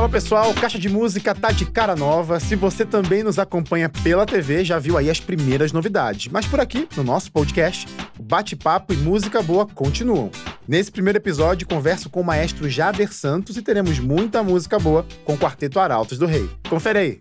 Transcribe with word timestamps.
Fala 0.00 0.08
pessoal, 0.08 0.54
Caixa 0.54 0.78
de 0.78 0.88
Música 0.88 1.34
tá 1.34 1.52
de 1.52 1.66
cara 1.66 1.94
nova. 1.94 2.40
Se 2.40 2.56
você 2.56 2.86
também 2.86 3.22
nos 3.22 3.38
acompanha 3.38 3.86
pela 3.86 4.24
TV, 4.24 4.64
já 4.64 4.78
viu 4.78 4.96
aí 4.96 5.10
as 5.10 5.20
primeiras 5.20 5.72
novidades. 5.72 6.32
Mas 6.32 6.46
por 6.46 6.58
aqui, 6.58 6.88
no 6.96 7.04
nosso 7.04 7.30
podcast, 7.30 7.86
o 8.18 8.22
bate-papo 8.22 8.94
e 8.94 8.96
música 8.96 9.42
boa 9.42 9.66
continuam. 9.66 10.30
Nesse 10.66 10.90
primeiro 10.90 11.18
episódio, 11.18 11.68
converso 11.68 12.08
com 12.08 12.22
o 12.22 12.24
maestro 12.24 12.66
Jader 12.66 13.12
Santos 13.12 13.58
e 13.58 13.62
teremos 13.62 13.98
muita 13.98 14.42
música 14.42 14.78
boa 14.78 15.04
com 15.22 15.34
o 15.34 15.38
Quarteto 15.38 15.78
Arautos 15.78 16.16
do 16.16 16.24
Rei. 16.24 16.48
Confere 16.70 16.98
aí. 16.98 17.20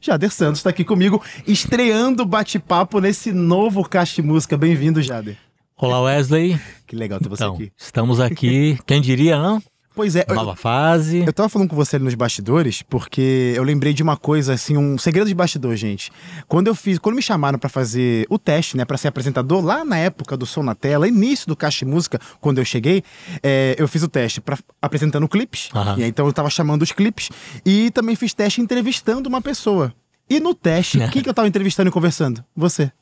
Jader 0.00 0.30
Santos 0.30 0.60
está 0.60 0.70
aqui 0.70 0.82
comigo, 0.82 1.22
estreando 1.46 2.22
o 2.22 2.26
bate-papo 2.26 3.00
nesse 3.00 3.32
novo 3.32 3.86
Caixa 3.86 4.14
de 4.14 4.22
Música. 4.22 4.56
Bem-vindo, 4.56 5.02
Jader. 5.02 5.36
Olá, 5.76 6.00
Wesley. 6.00 6.58
Que 6.86 6.96
legal 6.96 7.20
ter 7.20 7.28
você 7.28 7.44
Então, 7.44 7.54
aqui. 7.54 7.70
estamos 7.76 8.18
aqui. 8.18 8.78
Quem 8.86 9.02
diria, 9.02 9.36
não? 9.36 9.62
Pois 9.94 10.14
é, 10.14 10.24
eu, 10.28 10.34
Nova 10.34 10.54
fase. 10.54 11.24
eu 11.26 11.32
tava 11.32 11.48
falando 11.48 11.68
com 11.68 11.74
você 11.76 11.96
ali 11.96 12.04
nos 12.04 12.14
bastidores, 12.14 12.80
porque 12.82 13.52
eu 13.56 13.62
lembrei 13.64 13.92
de 13.92 14.02
uma 14.02 14.16
coisa, 14.16 14.52
assim, 14.54 14.76
um 14.76 14.96
segredo 14.96 15.26
de 15.26 15.34
bastidor, 15.34 15.74
gente. 15.76 16.12
Quando 16.46 16.68
eu 16.68 16.74
fiz, 16.74 16.98
quando 16.98 17.16
me 17.16 17.22
chamaram 17.22 17.58
pra 17.58 17.68
fazer 17.68 18.24
o 18.30 18.38
teste, 18.38 18.76
né, 18.76 18.84
pra 18.84 18.96
ser 18.96 19.08
apresentador, 19.08 19.64
lá 19.64 19.84
na 19.84 19.98
época 19.98 20.36
do 20.36 20.46
Som 20.46 20.62
na 20.62 20.74
Tela, 20.76 21.08
início 21.08 21.46
do 21.48 21.56
Caixa 21.56 21.84
Música, 21.84 22.20
quando 22.40 22.58
eu 22.58 22.64
cheguei, 22.64 23.02
é, 23.42 23.74
eu 23.78 23.88
fiz 23.88 24.02
o 24.02 24.08
teste 24.08 24.40
pra, 24.40 24.56
apresentando 24.80 25.28
clipes, 25.28 25.68
Aham. 25.74 25.96
e 25.98 26.04
aí, 26.04 26.08
então 26.08 26.24
eu 26.24 26.32
tava 26.32 26.48
chamando 26.50 26.82
os 26.82 26.92
clipes, 26.92 27.28
e 27.66 27.90
também 27.90 28.14
fiz 28.14 28.32
teste 28.32 28.60
entrevistando 28.60 29.28
uma 29.28 29.42
pessoa. 29.42 29.92
E 30.28 30.38
no 30.38 30.54
teste, 30.54 30.98
quem 31.10 31.20
que 31.20 31.28
eu 31.28 31.34
tava 31.34 31.48
entrevistando 31.48 31.90
e 31.90 31.92
conversando? 31.92 32.44
Você. 32.54 32.92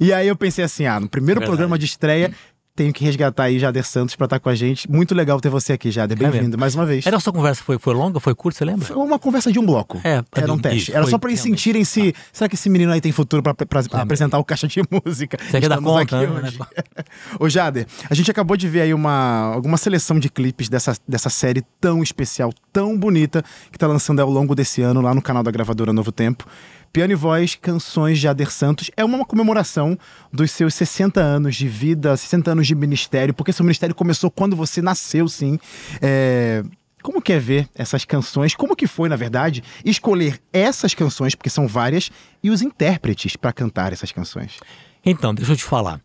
E 0.00 0.12
aí 0.12 0.26
eu 0.26 0.34
pensei 0.36 0.64
assim, 0.64 0.86
ah, 0.86 0.98
no 0.98 1.08
primeiro 1.08 1.40
Verdade. 1.40 1.56
programa 1.56 1.78
de 1.78 1.84
estreia, 1.84 2.34
tenho 2.78 2.92
que 2.92 3.04
resgatar 3.04 3.42
aí 3.42 3.58
Jader 3.58 3.84
Santos 3.84 4.14
pra 4.14 4.26
estar 4.26 4.38
com 4.38 4.48
a 4.48 4.54
gente. 4.54 4.88
Muito 4.88 5.12
legal 5.12 5.40
ter 5.40 5.48
você 5.48 5.72
aqui, 5.72 5.90
Jader. 5.90 6.16
É. 6.16 6.30
Bem-vindo 6.30 6.56
mais 6.56 6.76
uma 6.76 6.86
vez. 6.86 7.04
Era 7.04 7.16
a 7.16 7.20
sua 7.20 7.32
conversa 7.32 7.60
foi, 7.64 7.76
foi 7.76 7.92
longa, 7.92 8.20
foi 8.20 8.36
curta, 8.36 8.56
você 8.56 8.64
lembra? 8.64 8.86
Foi 8.86 8.96
uma 8.96 9.18
conversa 9.18 9.50
de 9.50 9.58
um 9.58 9.66
bloco. 9.66 10.00
É, 10.04 10.22
Era 10.32 10.52
um 10.52 10.58
teste. 10.58 10.94
Era 10.94 11.04
só 11.08 11.18
pra 11.18 11.28
eles 11.28 11.40
sentirem 11.40 11.84
se. 11.84 12.14
Será 12.32 12.48
que 12.48 12.54
esse 12.54 12.70
menino 12.70 12.92
aí 12.92 13.00
tem 13.00 13.10
futuro 13.10 13.42
pra 13.42 13.52
apresentar 14.00 14.38
o 14.38 14.44
caixa 14.44 14.68
de 14.68 14.80
música? 15.04 15.36
Você 15.42 15.60
quer 15.60 15.68
dar 15.68 15.82
conta, 15.82 16.02
aqui 16.02 16.14
né? 16.14 16.40
hoje. 16.40 16.58
Ô, 17.40 17.48
Jader, 17.48 17.84
a 18.08 18.14
gente 18.14 18.30
acabou 18.30 18.56
de 18.56 18.68
ver 18.68 18.82
aí 18.82 18.94
uma, 18.94 19.52
alguma 19.52 19.76
seleção 19.76 20.20
de 20.20 20.28
clipes 20.28 20.68
dessa, 20.68 20.94
dessa 21.06 21.28
série 21.28 21.64
tão 21.80 22.00
especial, 22.00 22.52
tão 22.72 22.96
bonita, 22.96 23.42
que 23.72 23.78
tá 23.78 23.88
lançando 23.88 24.20
ao 24.20 24.30
longo 24.30 24.54
desse 24.54 24.82
ano 24.82 25.00
lá 25.00 25.12
no 25.12 25.20
canal 25.20 25.42
da 25.42 25.50
gravadora 25.50 25.92
Novo 25.92 26.12
Tempo. 26.12 26.46
Piano 26.92 27.12
e 27.12 27.16
Voz, 27.16 27.54
Canções 27.54 28.18
de 28.18 28.24
Jader 28.24 28.50
Santos. 28.50 28.90
É 28.96 29.04
uma 29.04 29.24
comemoração 29.24 29.98
dos 30.32 30.50
seus 30.50 30.74
60 30.74 31.20
anos 31.20 31.56
de 31.56 31.68
vida, 31.68 32.16
60 32.16 32.50
anos 32.52 32.66
de 32.66 32.74
ministério, 32.74 33.34
porque 33.34 33.52
seu 33.52 33.64
ministério 33.64 33.94
começou 33.94 34.30
quando 34.30 34.56
você 34.56 34.80
nasceu, 34.82 35.28
sim. 35.28 35.58
É, 36.00 36.64
Como 37.02 37.22
que 37.22 37.32
é 37.32 37.38
ver 37.38 37.68
essas 37.74 38.04
canções? 38.04 38.54
Como 38.54 38.74
que 38.74 38.86
foi, 38.86 39.08
na 39.08 39.16
verdade, 39.16 39.62
escolher 39.84 40.40
essas 40.52 40.94
canções, 40.94 41.34
porque 41.34 41.50
são 41.50 41.68
várias, 41.68 42.10
e 42.42 42.50
os 42.50 42.62
intérpretes 42.62 43.36
para 43.36 43.52
cantar 43.52 43.92
essas 43.92 44.10
canções? 44.10 44.58
Então, 45.04 45.34
deixa 45.34 45.52
eu 45.52 45.56
te 45.56 45.64
falar. 45.64 46.00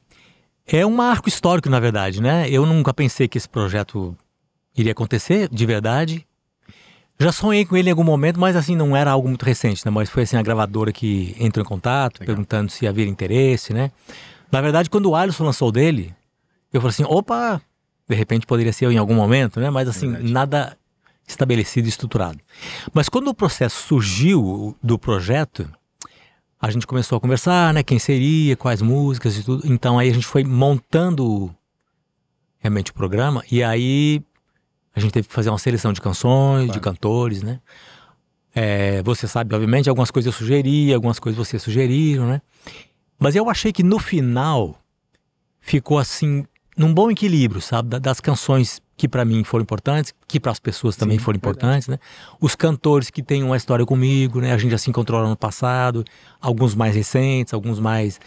É 0.66 0.86
um 0.86 0.96
marco 0.96 1.28
histórico, 1.28 1.70
na 1.70 1.80
verdade, 1.80 2.22
né? 2.22 2.50
Eu 2.50 2.66
nunca 2.66 2.94
pensei 2.94 3.28
que 3.28 3.38
esse 3.38 3.50
projeto 3.50 4.16
iria 4.78 4.92
acontecer, 4.92 5.50
de 5.50 5.66
verdade. 5.66 6.26
Já 7.20 7.32
sonhei 7.32 7.66
com 7.66 7.78
ele 7.78 7.90
em 7.90 7.92
algum 7.92 8.04
momento, 8.04 8.40
mas 8.40 8.56
assim, 8.56 8.76
não 8.76 8.96
era 8.96 9.12
algo 9.12 9.28
muito 9.28 9.46
recente, 9.46 9.86
né? 9.86 9.92
Mas 9.92 10.10
foi 10.10 10.24
assim 10.24 10.36
a 10.36 10.42
gravadora 10.42 10.92
que 10.92 11.36
entrou 11.40 11.64
em 11.64 11.68
contato, 11.68 12.20
perguntando 12.20 12.72
se 12.72 12.88
havia 12.88 13.06
interesse, 13.06 13.74
né? 13.74 13.92
Na 14.52 14.62
verdade, 14.62 14.90
quando 14.90 15.10
o 15.10 15.16
Alisson 15.16 15.46
lançou 15.46 15.70
o 15.70 15.72
dele, 15.72 16.14
eu 16.72 16.82
falei 16.82 16.92
assim, 16.92 17.06
opa, 17.08 17.62
de 18.08 18.16
repente 18.16 18.46
poderia 18.46 18.74
ser 18.74 18.86
eu 18.86 18.92
em 18.92 18.98
algum 18.98 19.16
momento, 19.16 19.60
né? 19.60 19.70
Mas 19.70 19.88
assim, 19.88 20.10
Verdade. 20.10 20.32
nada 20.32 20.78
estabelecido 21.28 21.88
e 21.88 21.90
estruturado. 21.90 22.40
Mas 22.94 23.08
quando 23.10 23.28
o 23.30 23.34
processo 23.34 23.88
surgiu 23.88 24.76
do 24.84 25.00
projeto, 25.00 25.70
a 26.60 26.70
gente 26.70 26.88
começou 26.88 27.18
a 27.18 27.22
conversar, 27.22 27.74
né? 27.74 27.84
Quem 27.84 28.00
seria, 28.00 28.58
quais 28.58 28.82
músicas 28.82 29.38
e 29.38 29.44
tudo. 29.44 29.66
Então 29.66 30.00
aí 30.00 30.10
a 30.10 30.14
gente 30.14 30.26
foi 30.26 30.44
montando 30.44 31.54
realmente 32.60 32.92
o 32.92 32.94
programa 32.94 33.44
e 33.52 33.64
aí 33.64 34.22
a 34.96 35.00
gente 35.00 35.12
teve 35.12 35.28
que 35.28 35.34
fazer 35.34 35.50
uma 35.50 35.58
seleção 35.60 35.92
de 35.94 36.02
canções, 36.02 36.64
de 36.66 36.80
Claro. 36.80 36.82
cantores, 36.82 37.42
né? 37.44 37.60
É, 38.56 39.02
você 39.04 39.28
sabe, 39.28 39.54
obviamente, 39.56 39.90
algumas 39.90 40.12
coisas 40.12 40.32
eu 40.32 40.38
sugeri, 40.38 40.94
algumas 40.94 41.20
coisas 41.20 41.38
vocês 41.38 41.62
sugeriram, 41.62 42.28
né? 42.28 42.42
Mas 43.18 43.36
eu 43.36 43.50
achei 43.50 43.72
que 43.74 43.82
no 43.82 43.98
final 43.98 44.78
ficou 45.60 45.98
assim, 45.98 46.46
num 46.78 46.94
bom 46.94 47.10
equilíbrio, 47.10 47.62
sabe? 47.62 47.90
Da- 47.90 48.00
Das 48.00 48.20
canções 48.20 48.80
que 48.96 49.08
pra 49.08 49.26
mim 49.26 49.44
foram 49.44 49.64
importantes, 49.64 50.14
que 50.28 50.40
para 50.40 50.52
as 50.52 50.60
pessoas 50.60 50.96
também 50.96 51.18
Sim, 51.18 51.24
foram 51.24 51.38
verdade. 51.40 51.58
importantes, 51.58 51.88
né? 51.88 51.98
Os 52.40 52.56
cantores 52.56 53.10
que 53.10 53.24
têm 53.24 53.44
uma 53.44 53.58
história 53.58 53.86
comigo, 53.86 54.40
né? 54.40 54.54
A 54.54 54.58
gente 54.58 54.72
já 54.72 54.78
se 54.78 54.90
encontrou 54.90 55.20
lá 55.20 55.28
no 55.28 55.36
passado, 55.36 56.04
alguns 56.40 56.76
mais 56.76 56.96
recentes, 56.96 57.54
alguns 57.56 57.80
mais. 57.80 58.20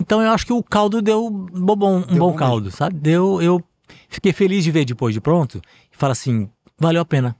Então 0.00 0.20
eu 0.20 0.30
acho 0.32 0.44
que 0.44 0.52
o 0.52 0.62
caldo 0.62 1.00
deu 1.00 1.26
um 1.26 1.30
bom, 1.76 1.98
um 1.98 2.00
Deu 2.02 2.18
bom 2.18 2.30
bom 2.32 2.34
caldo, 2.34 2.70
sabe? 2.72 2.96
Deu, 2.98 3.40
eu 3.40 3.62
fiquei 4.08 4.32
feliz 4.32 4.64
de 4.64 4.70
ver 4.72 4.84
depois 4.84 5.14
de 5.14 5.20
pronto 5.20 5.60
falar 5.98 6.12
assim, 6.12 6.48
valeu 6.78 7.02
a 7.02 7.04
pena. 7.04 7.36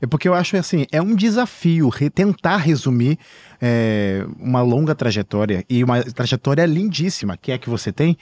É 0.00 0.06
porque 0.06 0.28
eu 0.28 0.34
acho 0.34 0.56
assim, 0.56 0.86
é 0.92 1.00
um 1.00 1.14
desafio 1.14 1.88
re- 1.88 2.10
tentar 2.10 2.58
resumir 2.58 3.18
é, 3.62 4.26
uma 4.38 4.60
longa 4.60 4.94
trajetória 4.94 5.64
e 5.70 5.82
uma 5.82 6.02
trajetória 6.02 6.66
lindíssima, 6.66 7.36
que 7.36 7.52
é 7.52 7.58
que 7.58 7.70
você 7.70 7.90
tem, 7.92 8.16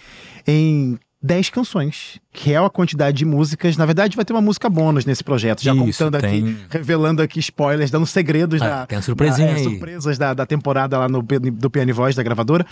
em 0.47 0.99
10 1.25 1.51
canções, 1.51 2.19
que 2.33 2.53
é 2.53 2.57
a 2.57 2.69
quantidade 2.69 3.17
de 3.19 3.25
músicas. 3.25 3.77
Na 3.77 3.87
verdade, 3.87 4.17
vai 4.17 4.25
ter 4.25 4.33
uma 4.33 4.41
música 4.43 4.69
bônus 4.69 5.05
nesse 5.07 5.23
projeto, 5.23 5.63
já 5.63 5.73
Isso, 5.73 5.81
contando 6.05 6.17
aqui, 6.17 6.27
tem. 6.27 6.57
revelando 6.69 7.23
aqui 7.23 7.39
spoilers, 7.39 7.93
dando 7.93 8.07
segredos 8.07 8.61
Ah, 8.61 8.69
da. 8.81 8.87
tem 8.87 9.01
surpresinha 9.01 9.55
da- 9.55 9.61
é, 9.61 9.63
surpresas 9.63 10.19
da, 10.19 10.35
da 10.35 10.45
temporada 10.45 10.99
lá 10.99 11.09
no, 11.09 11.23
do 11.23 11.71
Piano 11.71 11.91
e 11.91 11.93
Voz 11.93 12.17
da 12.17 12.23
gravadora. 12.25 12.67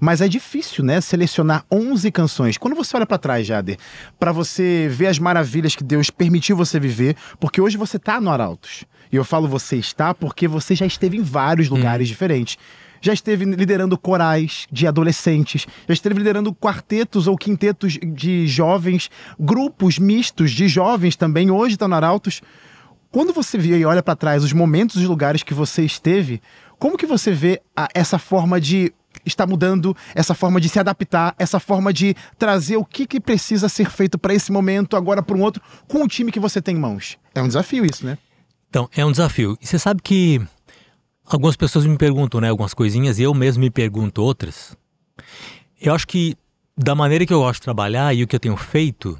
Mas 0.00 0.20
é 0.20 0.28
difícil, 0.28 0.84
né? 0.84 1.00
Selecionar 1.00 1.64
11 1.70 2.10
canções. 2.12 2.56
Quando 2.56 2.76
você 2.76 2.96
olha 2.96 3.06
pra 3.06 3.18
trás, 3.18 3.44
Jader, 3.44 3.76
pra 4.20 4.30
você 4.30 4.86
ver 4.88 5.08
as 5.08 5.18
maravilhas 5.18 5.74
que 5.74 5.82
Deus 5.82 6.08
permitiu 6.08 6.56
você 6.56 6.78
viver, 6.78 7.16
porque 7.40 7.60
hoje 7.60 7.76
você 7.76 7.98
tá 7.98 8.20
no 8.20 8.30
Arautos. 8.30 8.84
E 9.12 9.16
eu 9.16 9.24
falo 9.24 9.48
você 9.48 9.76
está 9.76 10.14
porque 10.14 10.46
você 10.46 10.74
já 10.76 10.86
esteve 10.86 11.16
em 11.16 11.22
vários 11.22 11.68
lugares 11.68 12.06
diferentes. 12.08 12.56
Já 13.00 13.12
esteve 13.12 13.44
liderando 13.44 13.96
corais 13.98 14.66
de 14.70 14.86
adolescentes, 14.86 15.66
já 15.86 15.92
esteve 15.94 16.16
liderando 16.18 16.54
quartetos 16.54 17.26
ou 17.26 17.36
quintetos 17.36 17.98
de 18.02 18.46
jovens, 18.46 19.10
grupos 19.38 19.98
mistos 19.98 20.50
de 20.50 20.68
jovens 20.68 21.16
também, 21.16 21.50
hoje 21.50 21.74
está 21.74 21.86
no 21.86 21.94
Arautos. 21.94 22.40
Quando 23.10 23.32
você 23.32 23.56
vê 23.56 23.78
e 23.78 23.84
olha 23.84 24.02
para 24.02 24.16
trás 24.16 24.42
os 24.44 24.52
momentos 24.52 24.96
e 24.96 25.04
os 25.04 25.08
lugares 25.08 25.42
que 25.42 25.54
você 25.54 25.82
esteve, 25.84 26.40
como 26.78 26.98
que 26.98 27.06
você 27.06 27.32
vê 27.32 27.62
a- 27.74 27.88
essa 27.94 28.18
forma 28.18 28.60
de 28.60 28.92
estar 29.24 29.46
mudando, 29.46 29.96
essa 30.14 30.34
forma 30.34 30.60
de 30.60 30.68
se 30.68 30.78
adaptar, 30.78 31.34
essa 31.38 31.58
forma 31.58 31.92
de 31.92 32.14
trazer 32.38 32.76
o 32.76 32.84
que, 32.84 33.06
que 33.06 33.18
precisa 33.18 33.68
ser 33.68 33.90
feito 33.90 34.18
para 34.18 34.34
esse 34.34 34.52
momento, 34.52 34.96
agora 34.96 35.22
para 35.22 35.36
um 35.36 35.40
outro, 35.40 35.62
com 35.88 36.02
o 36.02 36.08
time 36.08 36.30
que 36.30 36.38
você 36.38 36.60
tem 36.60 36.76
em 36.76 36.78
mãos? 36.78 37.16
É 37.34 37.42
um 37.42 37.46
desafio 37.48 37.84
isso, 37.86 38.04
né? 38.04 38.18
Então, 38.68 38.88
é 38.94 39.04
um 39.06 39.10
desafio. 39.10 39.56
E 39.62 39.66
você 39.66 39.78
sabe 39.78 40.02
que 40.02 40.40
algumas 41.26 41.56
pessoas 41.56 41.84
me 41.84 41.96
perguntam, 41.98 42.40
né, 42.40 42.48
algumas 42.48 42.72
coisinhas, 42.72 43.18
e 43.18 43.22
eu 43.22 43.34
mesmo 43.34 43.62
me 43.62 43.70
pergunto 43.70 44.22
outras. 44.22 44.76
Eu 45.80 45.94
acho 45.94 46.06
que, 46.06 46.36
da 46.76 46.94
maneira 46.94 47.26
que 47.26 47.32
eu 47.32 47.40
gosto 47.40 47.60
de 47.60 47.64
trabalhar 47.64 48.14
e 48.14 48.22
o 48.22 48.26
que 48.26 48.36
eu 48.36 48.40
tenho 48.40 48.56
feito, 48.56 49.18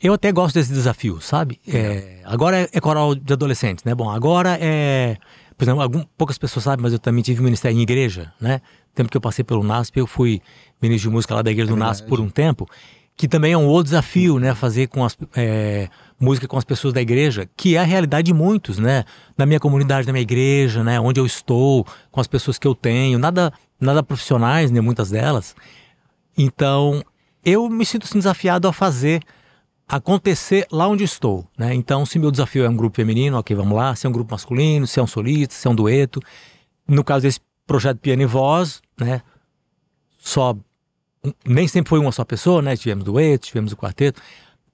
eu 0.00 0.12
até 0.12 0.30
gosto 0.30 0.56
desse 0.56 0.72
desafio, 0.72 1.20
sabe? 1.20 1.58
É, 1.66 2.20
agora 2.24 2.62
é, 2.62 2.68
é 2.72 2.80
coral 2.80 3.14
de 3.14 3.32
adolescentes, 3.32 3.84
né? 3.84 3.94
Bom, 3.94 4.10
agora 4.10 4.58
é. 4.60 5.16
Por 5.56 5.64
exemplo, 5.64 5.80
algum, 5.80 6.04
poucas 6.18 6.36
pessoas 6.36 6.64
sabem, 6.64 6.82
mas 6.82 6.92
eu 6.92 6.98
também 6.98 7.22
tive 7.22 7.42
ministério 7.42 7.78
em 7.78 7.80
igreja, 7.80 8.30
né? 8.38 8.60
Tempo 8.94 9.08
que 9.08 9.16
eu 9.16 9.20
passei 9.22 9.42
pelo 9.42 9.62
NASP, 9.62 9.98
eu 9.98 10.06
fui 10.06 10.42
ministro 10.82 11.08
de 11.08 11.14
música 11.14 11.34
lá 11.34 11.40
da 11.40 11.50
igreja 11.50 11.70
do 11.70 11.76
NASP 11.76 12.06
por 12.06 12.20
um 12.20 12.28
tempo, 12.28 12.68
que 13.16 13.26
também 13.26 13.54
é 13.54 13.58
um 13.58 13.64
outro 13.64 13.84
desafio, 13.84 14.38
né? 14.38 14.54
Fazer 14.54 14.88
com 14.88 15.02
as, 15.02 15.16
é, 15.34 15.88
música 16.18 16.48
com 16.48 16.56
as 16.56 16.64
pessoas 16.64 16.94
da 16.94 17.00
igreja, 17.00 17.48
que 17.56 17.76
é 17.76 17.78
a 17.78 17.82
realidade 17.82 18.26
de 18.26 18.34
muitos, 18.34 18.78
né? 18.78 19.04
Na 19.36 19.44
minha 19.44 19.60
comunidade, 19.60 20.06
na 20.06 20.12
minha 20.12 20.22
igreja, 20.22 20.82
né? 20.82 20.98
Onde 20.98 21.20
eu 21.20 21.26
estou, 21.26 21.86
com 22.10 22.20
as 22.20 22.26
pessoas 22.26 22.58
que 22.58 22.66
eu 22.66 22.74
tenho, 22.74 23.18
nada, 23.18 23.52
nada 23.80 24.02
profissionais, 24.02 24.70
né? 24.70 24.80
Muitas 24.80 25.10
delas. 25.10 25.54
Então, 26.36 27.04
eu 27.44 27.68
me 27.68 27.84
sinto 27.84 28.04
assim, 28.04 28.18
desafiado 28.18 28.66
a 28.66 28.72
fazer 28.72 29.22
acontecer 29.88 30.66
lá 30.70 30.88
onde 30.88 31.04
estou, 31.04 31.46
né? 31.56 31.74
Então, 31.74 32.04
se 32.04 32.18
meu 32.18 32.30
desafio 32.30 32.64
é 32.64 32.68
um 32.68 32.76
grupo 32.76 32.96
feminino, 32.96 33.38
ok, 33.38 33.54
vamos 33.54 33.76
lá. 33.76 33.94
Se 33.94 34.06
é 34.06 34.08
um 34.08 34.12
grupo 34.12 34.32
masculino, 34.32 34.86
se 34.86 34.98
é 34.98 35.02
um 35.02 35.06
solista, 35.06 35.54
se 35.54 35.68
é 35.68 35.70
um 35.70 35.74
dueto. 35.74 36.20
No 36.88 37.04
caso 37.04 37.22
desse 37.22 37.40
projeto 37.66 37.98
Piano 37.98 38.22
e 38.22 38.26
Voz, 38.26 38.80
né? 38.98 39.22
Só 40.18 40.56
nem 41.44 41.66
sempre 41.66 41.90
foi 41.90 41.98
uma 41.98 42.12
só 42.12 42.24
pessoa, 42.24 42.62
né? 42.62 42.76
Tivemos 42.76 43.04
duetos, 43.04 43.48
tivemos 43.48 43.72
o 43.72 43.76
quarteto, 43.76 44.20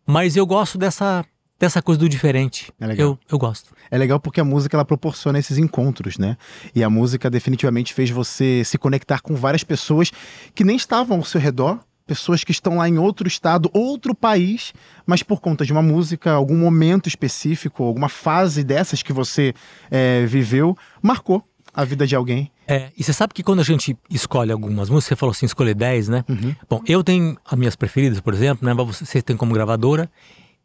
mas 0.06 0.36
eu 0.36 0.46
gosto 0.46 0.76
dessa 0.78 1.24
dessa 1.62 1.80
coisa 1.80 2.00
do 2.00 2.08
diferente. 2.08 2.72
É 2.80 2.86
legal. 2.88 3.06
Eu, 3.06 3.18
eu 3.30 3.38
gosto. 3.38 3.72
É 3.88 3.96
legal 3.96 4.18
porque 4.18 4.40
a 4.40 4.44
música 4.44 4.76
ela 4.76 4.84
proporciona 4.84 5.38
esses 5.38 5.58
encontros, 5.58 6.18
né? 6.18 6.36
E 6.74 6.82
a 6.82 6.90
música 6.90 7.30
definitivamente 7.30 7.94
fez 7.94 8.10
você 8.10 8.62
se 8.64 8.76
conectar 8.76 9.20
com 9.20 9.36
várias 9.36 9.62
pessoas 9.62 10.10
que 10.56 10.64
nem 10.64 10.74
estavam 10.74 11.18
ao 11.18 11.24
seu 11.24 11.40
redor, 11.40 11.78
pessoas 12.04 12.42
que 12.42 12.50
estão 12.50 12.78
lá 12.78 12.88
em 12.88 12.98
outro 12.98 13.28
estado, 13.28 13.70
outro 13.72 14.12
país, 14.12 14.72
mas 15.06 15.22
por 15.22 15.40
conta 15.40 15.64
de 15.64 15.70
uma 15.70 15.82
música, 15.82 16.32
algum 16.32 16.56
momento 16.56 17.08
específico, 17.08 17.84
alguma 17.84 18.08
fase 18.08 18.64
dessas 18.64 19.00
que 19.00 19.12
você 19.12 19.54
é, 19.88 20.26
viveu, 20.26 20.76
marcou 21.00 21.44
a 21.72 21.84
vida 21.84 22.08
de 22.08 22.16
alguém. 22.16 22.50
É, 22.66 22.90
e 22.98 23.04
você 23.04 23.12
sabe 23.12 23.34
que 23.34 23.42
quando 23.44 23.60
a 23.60 23.64
gente 23.64 23.96
escolhe 24.10 24.50
algumas 24.50 24.90
músicas, 24.90 25.04
você 25.10 25.16
falou 25.16 25.30
assim, 25.30 25.46
escolher 25.46 25.74
10, 25.74 26.08
né? 26.08 26.24
Uhum. 26.28 26.56
Bom, 26.68 26.82
eu 26.88 27.04
tenho 27.04 27.36
as 27.44 27.56
minhas 27.56 27.76
preferidas, 27.76 28.20
por 28.20 28.34
exemplo, 28.34 28.66
né? 28.66 28.74
Você 28.74 29.22
tem 29.22 29.36
como 29.36 29.54
gravadora. 29.54 30.10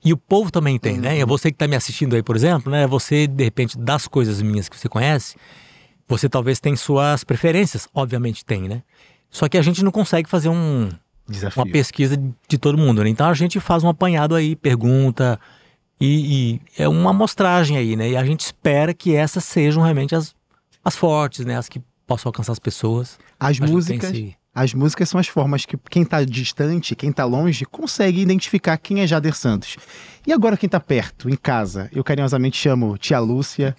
E 0.04 0.14
o 0.14 0.18
povo 0.18 0.52
também 0.52 0.78
tem, 0.80 0.98
né? 0.98 1.20
É 1.20 1.26
você 1.26 1.50
que 1.52 1.56
está 1.56 1.68
me 1.68 1.76
assistindo 1.76 2.16
aí, 2.16 2.24
por 2.24 2.36
exemplo, 2.36 2.72
né? 2.72 2.86
Você, 2.88 3.28
de 3.28 3.44
repente, 3.44 3.78
das 3.78 4.08
coisas 4.08 4.42
minhas 4.42 4.70
que 4.70 4.78
você 4.78 4.88
conhece, 4.88 5.36
você 6.08 6.30
talvez 6.30 6.60
tem 6.60 6.76
suas 6.76 7.24
preferências, 7.24 7.88
obviamente 7.94 8.46
tem, 8.46 8.62
né? 8.70 8.84
Só 9.30 9.50
que 9.50 9.58
a 9.58 9.62
gente 9.62 9.84
não 9.84 9.92
consegue 9.92 10.30
fazer 10.30 10.50
um, 10.50 10.90
Desafio. 11.28 11.64
uma 11.64 11.72
pesquisa 11.72 12.16
de 12.48 12.58
todo 12.58 12.78
mundo, 12.78 13.04
né? 13.04 13.10
Então 13.10 13.28
a 13.28 13.34
gente 13.34 13.60
faz 13.60 13.84
um 13.84 13.90
apanhado 13.90 14.34
aí, 14.36 14.56
pergunta, 14.56 15.40
e, 16.00 16.62
e 16.78 16.82
é 16.82 16.88
uma 16.88 17.10
amostragem 17.10 17.76
aí, 17.76 17.96
né? 17.96 18.12
E 18.12 18.16
a 18.16 18.24
gente 18.24 18.42
espera 18.42 18.94
que 18.94 19.14
essas 19.16 19.44
sejam 19.44 19.82
realmente 19.84 20.16
as, 20.16 20.34
as 20.86 20.96
fortes, 20.96 21.46
né? 21.46 21.58
As 21.58 21.68
que 21.68 21.82
possam 22.06 22.30
alcançar 22.30 22.54
as 22.54 22.60
pessoas. 22.60 23.20
As 23.40 23.60
músicas, 23.74 24.12
esse- 24.12 24.37
as 24.58 24.74
músicas 24.74 25.08
são 25.08 25.20
as 25.20 25.28
formas 25.28 25.68
que 25.68 25.78
quem 25.88 26.04
tá 26.04 26.24
distante, 26.24 26.96
quem 26.96 27.12
tá 27.12 27.24
longe, 27.26 27.64
consegue 27.64 28.20
identificar 28.20 28.76
quem 28.80 29.02
é 29.02 29.06
Jader 29.06 29.36
Santos. 29.36 29.78
E 30.26 30.34
agora 30.34 30.58
quem 30.58 30.68
tá 30.68 30.80
perto, 30.80 31.30
em 31.30 31.36
casa, 31.36 31.88
eu 31.94 32.04
carinhosamente 32.04 32.58
chamo 32.58 32.98
tia 32.98 33.20
Lúcia, 33.20 33.76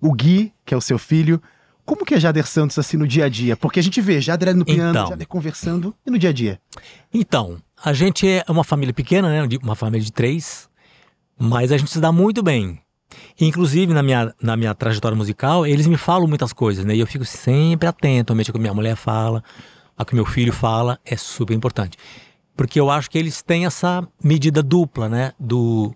o 0.00 0.12
Gui, 0.12 0.52
que 0.66 0.74
é 0.74 0.76
o 0.76 0.80
seu 0.80 0.98
filho. 0.98 1.40
Como 1.84 2.04
que 2.04 2.14
é 2.14 2.18
Jader 2.18 2.48
Santos 2.48 2.76
assim 2.80 2.96
no 2.96 3.06
dia 3.06 3.26
a 3.26 3.28
dia? 3.28 3.56
Porque 3.56 3.78
a 3.78 3.82
gente 3.82 4.00
vê 4.00 4.20
Jader 4.20 4.56
no 4.56 4.64
piano, 4.64 4.90
Então. 4.90 5.06
Jader 5.06 5.28
conversando, 5.28 5.94
e 6.04 6.10
no 6.10 6.18
dia 6.18 6.30
a 6.30 6.32
dia? 6.32 6.60
Então, 7.14 7.62
a 7.84 7.92
gente 7.92 8.28
é 8.28 8.44
uma 8.48 8.64
família 8.64 8.92
pequena, 8.92 9.28
né? 9.30 9.48
Uma 9.62 9.76
família 9.76 10.04
de 10.04 10.12
três, 10.12 10.68
mas 11.38 11.70
a 11.70 11.76
gente 11.76 11.92
se 11.92 12.00
dá 12.00 12.10
muito 12.10 12.42
bem. 12.42 12.80
Inclusive, 13.40 13.94
na 13.94 14.02
minha, 14.02 14.34
na 14.42 14.56
minha 14.56 14.74
trajetória 14.74 15.16
musical, 15.16 15.64
eles 15.64 15.86
me 15.86 15.96
falam 15.96 16.26
muitas 16.26 16.52
coisas, 16.52 16.84
né? 16.84 16.96
E 16.96 16.98
eu 16.98 17.06
fico 17.06 17.24
sempre 17.24 17.86
atento, 17.86 18.32
realmente, 18.32 18.50
ao 18.50 18.52
que 18.54 18.60
minha 18.60 18.74
mulher 18.74 18.96
fala, 18.96 19.44
ao 19.98 20.06
que 20.06 20.14
meu 20.14 20.24
filho 20.24 20.52
fala, 20.52 21.00
é 21.04 21.16
super 21.16 21.52
importante. 21.52 21.98
Porque 22.56 22.78
eu 22.78 22.88
acho 22.88 23.10
que 23.10 23.18
eles 23.18 23.42
têm 23.42 23.66
essa 23.66 24.06
medida 24.22 24.62
dupla, 24.62 25.08
né? 25.08 25.32
Do, 25.38 25.92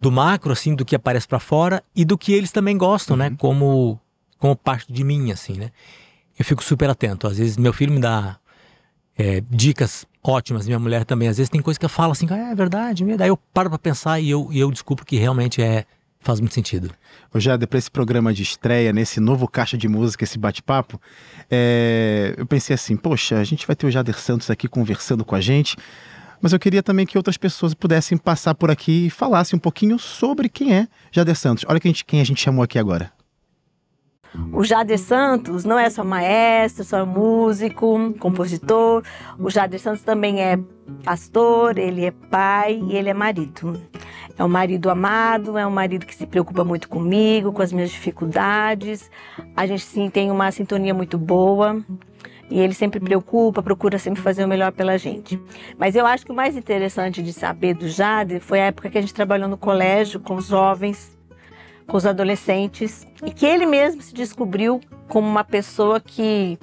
do 0.00 0.12
macro, 0.12 0.52
assim, 0.52 0.74
do 0.74 0.84
que 0.84 0.94
aparece 0.94 1.26
pra 1.26 1.38
fora 1.38 1.82
e 1.96 2.04
do 2.04 2.18
que 2.18 2.32
eles 2.32 2.52
também 2.52 2.76
gostam, 2.76 3.16
né? 3.16 3.34
Como, 3.38 3.98
como 4.38 4.54
parte 4.54 4.92
de 4.92 5.02
mim, 5.02 5.32
assim, 5.32 5.54
né? 5.54 5.70
Eu 6.38 6.44
fico 6.44 6.62
super 6.62 6.88
atento. 6.90 7.26
Às 7.26 7.38
vezes, 7.38 7.56
meu 7.56 7.72
filho 7.72 7.92
me 7.92 8.00
dá 8.00 8.38
é, 9.16 9.42
dicas 9.50 10.06
ótimas. 10.22 10.66
Minha 10.66 10.78
mulher 10.78 11.04
também, 11.04 11.28
às 11.28 11.38
vezes, 11.38 11.50
tem 11.50 11.62
coisa 11.62 11.80
que 11.80 11.86
eu 11.86 11.90
falo 11.90 12.12
assim, 12.12 12.26
ah, 12.30 12.50
é 12.50 12.54
verdade. 12.54 13.04
Daí 13.16 13.28
eu 13.28 13.36
paro 13.36 13.70
pra 13.70 13.78
pensar 13.78 14.20
e 14.20 14.30
eu, 14.30 14.48
e 14.52 14.60
eu 14.60 14.70
descubro 14.70 15.04
que 15.04 15.16
realmente 15.16 15.62
é, 15.62 15.86
faz 16.20 16.40
muito 16.40 16.54
sentido. 16.54 16.90
Ô 17.32 17.40
Jader, 17.40 17.68
para 17.68 17.78
esse 17.78 17.90
programa 17.90 18.32
de 18.32 18.42
estreia, 18.42 18.92
nesse 18.92 19.20
novo 19.20 19.48
Caixa 19.48 19.76
de 19.76 19.88
Música, 19.88 20.24
esse 20.24 20.38
bate-papo, 20.38 21.00
é, 21.50 22.34
eu 22.36 22.46
pensei 22.46 22.74
assim, 22.74 22.96
poxa, 22.96 23.38
a 23.38 23.44
gente 23.44 23.66
vai 23.66 23.76
ter 23.76 23.86
o 23.86 23.90
Jader 23.90 24.18
Santos 24.18 24.50
aqui 24.50 24.68
conversando 24.68 25.24
com 25.24 25.34
a 25.34 25.40
gente, 25.40 25.76
mas 26.40 26.52
eu 26.52 26.58
queria 26.58 26.82
também 26.82 27.06
que 27.06 27.18
outras 27.18 27.36
pessoas 27.36 27.74
pudessem 27.74 28.16
passar 28.16 28.54
por 28.54 28.70
aqui 28.70 29.06
e 29.06 29.10
falassem 29.10 29.56
um 29.56 29.60
pouquinho 29.60 29.98
sobre 29.98 30.48
quem 30.48 30.74
é 30.74 30.88
Jader 31.10 31.36
Santos. 31.36 31.64
Olha 31.66 31.80
quem 31.80 32.20
a 32.20 32.24
gente 32.24 32.40
chamou 32.40 32.62
aqui 32.62 32.78
agora. 32.78 33.17
O 34.52 34.62
Jader 34.62 34.98
Santos 34.98 35.64
não 35.64 35.78
é 35.78 35.88
só 35.88 36.04
maestro, 36.04 36.84
só 36.84 37.04
músico, 37.04 38.14
compositor. 38.18 39.02
O 39.38 39.50
Jader 39.50 39.80
Santos 39.80 40.02
também 40.02 40.40
é 40.40 40.58
pastor, 41.04 41.78
ele 41.78 42.04
é 42.04 42.10
pai 42.10 42.82
e 42.88 42.96
ele 42.96 43.08
é 43.08 43.14
marido. 43.14 43.80
É 44.36 44.44
um 44.44 44.48
marido 44.48 44.88
amado, 44.90 45.58
é 45.58 45.66
um 45.66 45.70
marido 45.70 46.06
que 46.06 46.14
se 46.14 46.26
preocupa 46.26 46.64
muito 46.64 46.88
comigo, 46.88 47.52
com 47.52 47.62
as 47.62 47.72
minhas 47.72 47.90
dificuldades. 47.90 49.10
A 49.56 49.66
gente 49.66 49.82
sim 49.82 50.08
tem 50.08 50.30
uma 50.30 50.50
sintonia 50.52 50.94
muito 50.94 51.18
boa. 51.18 51.82
E 52.50 52.58
ele 52.58 52.72
sempre 52.72 52.98
preocupa, 52.98 53.62
procura 53.62 53.98
sempre 53.98 54.22
fazer 54.22 54.44
o 54.44 54.48
melhor 54.48 54.72
pela 54.72 54.96
gente. 54.96 55.38
Mas 55.76 55.94
eu 55.94 56.06
acho 56.06 56.24
que 56.24 56.32
o 56.32 56.34
mais 56.34 56.56
interessante 56.56 57.22
de 57.22 57.32
saber 57.32 57.74
do 57.74 57.88
Jader 57.88 58.40
foi 58.40 58.60
a 58.60 58.66
época 58.66 58.88
que 58.88 58.96
a 58.96 59.00
gente 59.00 59.12
trabalhou 59.12 59.48
no 59.48 59.58
colégio 59.58 60.18
com 60.18 60.36
os 60.36 60.46
jovens 60.46 61.17
com 61.88 61.96
os 61.96 62.06
adolescentes 62.06 63.06
e 63.24 63.30
que 63.30 63.46
ele 63.46 63.66
mesmo 63.66 64.02
se 64.02 64.14
descobriu 64.14 64.80
como 65.08 65.26
uma 65.26 65.42
pessoa 65.42 65.98
que 66.00 66.58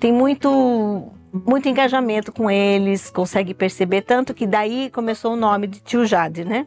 tem 0.00 0.12
muito 0.12 1.12
muito 1.46 1.66
engajamento 1.66 2.30
com 2.30 2.50
eles, 2.50 3.08
consegue 3.08 3.54
perceber 3.54 4.02
tanto 4.02 4.34
que 4.34 4.46
daí 4.46 4.90
começou 4.90 5.32
o 5.32 5.36
nome 5.36 5.66
de 5.66 5.80
Tio 5.80 6.04
Jade, 6.04 6.44
né? 6.44 6.66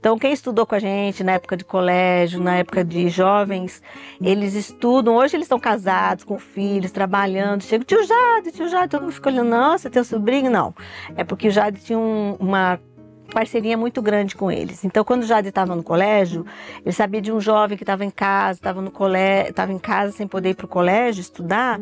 Então 0.00 0.18
quem 0.18 0.32
estudou 0.32 0.64
com 0.64 0.74
a 0.74 0.78
gente 0.78 1.22
na 1.22 1.32
época 1.32 1.58
de 1.58 1.64
colégio, 1.64 2.40
na 2.40 2.56
época 2.56 2.82
de 2.82 3.10
jovens, 3.10 3.82
eles 4.18 4.54
estudam, 4.54 5.14
hoje 5.16 5.36
eles 5.36 5.44
estão 5.44 5.60
casados, 5.60 6.24
com 6.24 6.38
filhos, 6.38 6.90
trabalhando, 6.90 7.62
chega 7.62 7.84
Tio 7.84 8.02
Jade, 8.02 8.52
Tio 8.52 8.68
Jade, 8.68 8.88
todo 8.88 9.02
mundo 9.02 9.12
fica 9.12 9.28
olhando, 9.28 9.50
nossa, 9.50 9.90
teu 9.90 10.04
sobrinho, 10.04 10.50
não. 10.50 10.74
É 11.14 11.22
porque 11.22 11.48
o 11.48 11.50
Jade 11.50 11.78
tinha 11.82 11.98
um- 11.98 12.34
uma 12.40 12.80
parceria 13.32 13.76
muito 13.76 14.00
grande 14.02 14.34
com 14.34 14.50
eles. 14.50 14.84
Então, 14.84 15.04
quando 15.04 15.22
o 15.22 15.26
Jade 15.26 15.48
estava 15.48 15.74
no 15.74 15.82
colégio, 15.82 16.44
ele 16.84 16.92
sabia 16.92 17.20
de 17.20 17.30
um 17.30 17.40
jovem 17.40 17.76
que 17.76 17.82
estava 17.82 18.04
em 18.04 18.10
casa, 18.10 18.58
estava 18.58 18.80
no 18.80 18.90
colégio, 18.90 19.50
estava 19.50 19.72
em 19.72 19.78
casa 19.78 20.12
sem 20.12 20.26
poder 20.26 20.50
ir 20.50 20.54
para 20.54 20.66
o 20.66 20.68
colégio 20.68 21.20
estudar. 21.20 21.80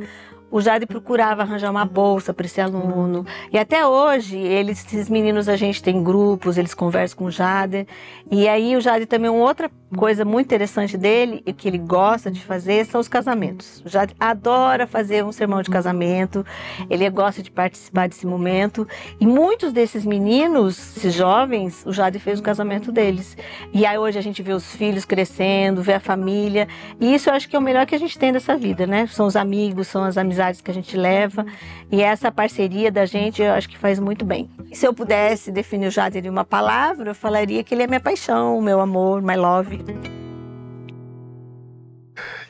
O 0.51 0.61
Jade 0.61 0.87
procurava 0.87 1.43
arranjar 1.43 1.71
uma 1.71 1.85
bolsa 1.85 2.33
para 2.33 2.47
esse 2.47 2.61
aluno. 2.61 3.27
E 3.53 3.59
até 3.59 3.85
hoje, 3.85 4.39
eles, 4.39 4.85
esses 4.87 5.09
meninos, 5.09 5.49
a 5.49 5.57
gente 5.57 5.83
tem 5.83 6.03
grupos, 6.03 6.57
eles 6.57 6.73
conversam 6.73 7.19
com 7.19 7.25
o 7.25 7.31
Jade. 7.31 7.87
E 8.31 8.49
aí, 8.49 8.77
o 8.77 8.81
Jade 8.81 9.07
também, 9.07 9.31
uma 9.31 9.45
outra 9.45 9.71
coisa 9.97 10.25
muito 10.25 10.47
interessante 10.47 10.97
dele, 10.97 11.43
e 11.47 11.53
que 11.53 11.67
ele 11.67 11.79
gosta 11.79 12.31
de 12.31 12.41
fazer, 12.41 12.85
são 12.87 13.01
os 13.01 13.09
casamentos. 13.09 13.83
Jade 13.87 14.15
adora 14.19 14.87
fazer 14.87 15.25
um 15.25 15.33
sermão 15.33 15.63
de 15.63 15.71
casamento, 15.71 16.45
ele 16.89 17.09
gosta 17.11 17.43
de 17.43 17.51
participar 17.51 18.09
desse 18.09 18.27
momento. 18.27 18.87
E 19.21 19.27
muitos 19.27 19.73
desses 19.73 20.05
meninos, 20.05 20.97
esses 20.97 21.15
jovens, 21.15 21.85
o 21.87 21.93
Jade 21.93 22.19
fez 22.19 22.39
o 22.39 22.43
casamento 22.43 22.93
deles. 22.93 23.37
E 23.73 23.87
aí 23.87 23.99
hoje 23.99 24.19
a 24.19 24.23
gente 24.23 24.43
vê 24.43 24.53
os 24.53 24.75
filhos 24.75 25.05
crescendo, 25.05 25.83
vê 25.83 25.95
a 25.95 26.01
família. 26.01 26.69
E 27.01 27.15
isso 27.15 27.31
eu 27.31 27.35
acho 27.35 27.49
que 27.49 27.57
é 27.57 27.59
o 27.59 27.63
melhor 27.63 27.87
que 27.87 27.95
a 27.95 27.99
gente 27.99 28.19
tem 28.19 28.33
dessa 28.33 28.57
vida, 28.57 28.87
né? 28.87 29.07
São 29.07 29.27
os 29.27 29.37
amigos, 29.37 29.89
são 29.89 30.05
as 30.05 30.17
amizades 30.17 30.61
que 30.61 30.71
a 30.71 30.75
gente 30.75 30.97
leva. 30.97 31.47
E 31.91 32.03
essa 32.03 32.31
parceria 32.31 32.91
da 32.91 33.07
gente 33.07 33.43
eu 33.43 33.53
acho 33.53 33.69
que 33.69 33.79
faz 33.79 33.99
muito 33.99 34.25
bem. 34.25 34.51
Se 34.73 34.87
eu 34.87 34.93
pudesse 34.93 35.51
definir 35.51 35.87
o 35.87 35.91
Jade 35.91 36.19
em 36.19 36.29
uma 36.29 36.45
palavra, 36.45 37.11
eu 37.11 37.15
falaria 37.15 37.63
que 37.63 37.75
ele 37.75 37.83
é 37.83 37.87
minha 37.87 38.01
paixão, 38.01 38.61
meu 38.61 38.81
amor, 38.81 39.23
my 39.23 39.37
love. 39.37 39.86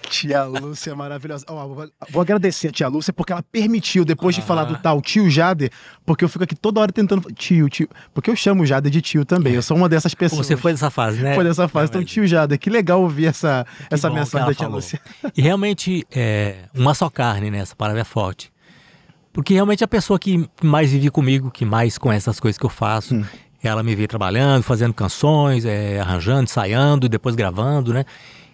Tia 0.09 0.45
Lúcia 0.45 0.95
maravilhosa. 0.95 1.45
Ó, 1.49 1.67
vou- 1.67 2.23
agradecer 2.23 2.69
a 2.69 2.71
tia 2.71 2.87
Lúcia 2.89 3.13
porque 3.13 3.33
ela 3.33 3.43
permitiu, 3.43 4.05
depois 4.05 4.37
de 4.37 4.41
falar 4.41 4.65
do 4.65 4.77
tal 4.79 5.03
tio 5.03 5.29
Jader, 5.29 5.71
porque 6.05 6.25
eu 6.25 6.29
fico 6.29 6.45
aqui 6.45 6.55
toda 6.55 6.81
hora 6.81 6.93
tentando. 6.93 7.29
Tio, 7.33 7.69
tio. 7.69 7.89
Porque 8.15 8.31
eu 8.31 8.37
chamo 8.37 8.63
o 8.63 8.67
Jader 8.67 8.91
de 8.91 9.03
tio 9.03 9.25
também. 9.25 9.55
Eu 9.55 9.63
sou 9.63 9.77
uma 9.77 9.89
dessas 9.89 10.15
pessoas. 10.15 10.47
Você 10.47 10.57
foi 10.57 10.73
dessa 10.73 10.91
fase, 10.91 11.21
né? 11.23 11.35
Foi 11.35 11.43
dessa 11.43 11.67
fase. 11.67 11.91
Então, 11.91 12.01
Não, 12.01 12.07
tio 12.07 12.27
Jader, 12.27 12.59
que 12.59 12.71
legal 12.71 13.03
ouvir 13.03 13.27
essa, 13.27 13.67
essa 13.91 14.09
mensagem 14.09 14.47
da 14.47 14.55
tia 14.55 14.65
falou. 14.67 14.77
Lúcia. 14.77 15.01
E 15.37 15.43
realmente, 15.43 16.07
é, 16.15 16.57
uma 16.75 16.95
só 16.95 17.11
carne, 17.11 17.51
né? 17.51 17.59
Essa 17.59 17.75
palavra 17.75 18.01
é 18.01 18.05
forte. 18.05 18.53
Porque 19.33 19.53
realmente 19.53 19.83
a 19.85 19.89
pessoa 19.89 20.19
que 20.19 20.49
mais 20.63 20.91
vive 20.93 21.11
comigo, 21.11 21.51
que 21.51 21.65
mais 21.65 21.99
conhece 21.99 22.31
as 22.31 22.39
coisas 22.41 22.57
que 22.59 22.65
eu 22.65 22.71
faço, 22.71 23.15
Hum. 23.17 23.25
Ela 23.63 23.83
me 23.83 23.95
vê 23.95 24.07
trabalhando, 24.07 24.63
fazendo 24.63 24.95
canções, 24.95 25.65
é, 25.65 26.01
arranjando, 26.01 26.45
ensaiando, 26.45 27.09
depois 27.09 27.35
gravando, 27.35 27.93
né? 27.93 28.05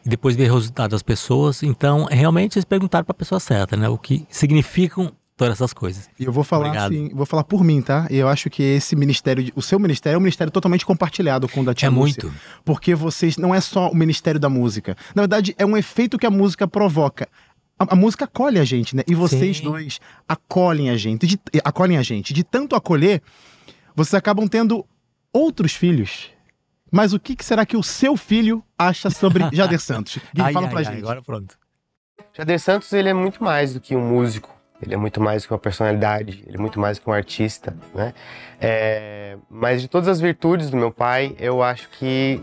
E 0.05 0.09
depois 0.09 0.35
ver 0.35 0.51
o 0.51 0.55
resultado 0.55 0.91
das 0.91 1.03
pessoas. 1.03 1.63
Então, 1.63 2.05
realmente 2.11 2.57
eles 2.59 2.65
perguntaram 2.65 3.05
para 3.05 3.13
a 3.13 3.19
pessoa 3.19 3.39
certa, 3.39 3.77
né? 3.77 3.89
O 3.89 3.97
que 3.99 4.27
significam 4.29 5.13
todas 5.37 5.55
essas 5.55 5.73
coisas. 5.73 6.09
E 6.19 6.25
eu 6.25 6.33
vou 6.33 6.45
falar 6.45 6.67
Obrigado. 6.67 6.93
assim, 6.93 7.11
vou 7.15 7.27
falar 7.27 7.45
por 7.45 7.65
mim, 7.65 7.81
tá? 7.81 8.07
E 8.11 8.17
eu 8.17 8.29
acho 8.29 8.49
que 8.51 8.63
esse 8.63 8.95
ministério, 8.95 9.51
o 9.57 9.63
seu 9.63 9.79
ministério 9.79 10.17
é 10.17 10.19
um 10.19 10.23
ministério 10.23 10.51
totalmente 10.53 10.85
compartilhado 10.87 11.49
com 11.49 11.61
o 11.63 11.65
da 11.65 11.75
tia 11.75 11.87
É 11.87 11.91
Lúcia. 11.91 12.23
muito. 12.25 12.33
Porque 12.65 12.95
vocês 12.95 13.37
não 13.37 13.55
é 13.55 13.61
só 13.61 13.91
o 13.91 13.95
ministério 13.97 14.39
da 14.39 14.49
música. 14.49 14.97
Na 15.15 15.23
verdade, 15.23 15.55
é 15.59 15.65
um 15.67 15.77
efeito 15.77 16.19
que 16.19 16.27
a 16.27 16.31
música 16.31 16.69
provoca. 16.69 17.29
A, 17.79 17.93
a 17.95 17.97
música 17.97 18.25
acolhe 18.25 18.59
a 18.59 18.65
gente, 18.65 18.95
né? 18.95 19.03
E 19.07 19.15
vocês 19.15 19.59
Sim. 19.59 19.65
dois 19.65 20.01
acolhem 20.29 20.91
a 20.91 20.97
gente, 20.97 21.27
de, 21.27 21.41
acolhem 21.65 21.97
a 21.97 22.03
gente. 22.03 22.33
De 22.33 22.45
tanto 22.45 22.77
acolher, 22.77 23.21
vocês 23.97 24.15
acabam 24.15 24.47
tendo 24.47 24.85
outros 25.33 25.75
filhos. 25.75 26.31
Mas 26.91 27.13
o 27.13 27.21
que, 27.21 27.35
que 27.35 27.45
será 27.45 27.65
que 27.65 27.77
o 27.77 27.83
seu 27.83 28.17
filho 28.17 28.63
acha 28.79 29.09
sobre 29.09 29.49
Jader 29.53 29.81
Santos? 29.81 30.19
Gui, 30.35 30.43
Ai, 30.43 30.53
fala 30.53 30.67
ai, 30.67 30.71
pra 30.71 30.81
ai, 30.81 30.85
gente. 30.85 30.99
Agora 30.99 31.23
pronto. 31.23 31.59
Jader 32.35 32.61
Santos, 32.61 32.93
ele 32.93 33.09
é 33.09 33.15
muito 33.15 33.43
mais 33.43 33.73
do 33.75 33.81
que 33.81 33.97
um 33.97 34.07
músico. 34.07 34.55
Ele 34.83 34.95
é 34.95 34.97
muito 34.97 35.21
mais 35.21 35.43
do 35.43 35.47
que 35.47 35.53
uma 35.55 35.59
personalidade. 35.59 36.45
Ele 36.47 36.57
é 36.57 36.61
muito 36.61 36.79
mais 36.79 36.99
do 36.99 37.03
que 37.03 37.09
um 37.09 37.13
artista, 37.13 37.75
né? 37.95 38.13
É, 38.61 39.39
mas 39.49 39.81
de 39.81 39.89
todas 39.89 40.09
as 40.09 40.21
virtudes 40.21 40.71
do 40.71 40.77
meu 40.77 40.91
pai, 40.91 41.35
eu 41.39 41.63
acho 41.63 41.89
que 41.91 42.43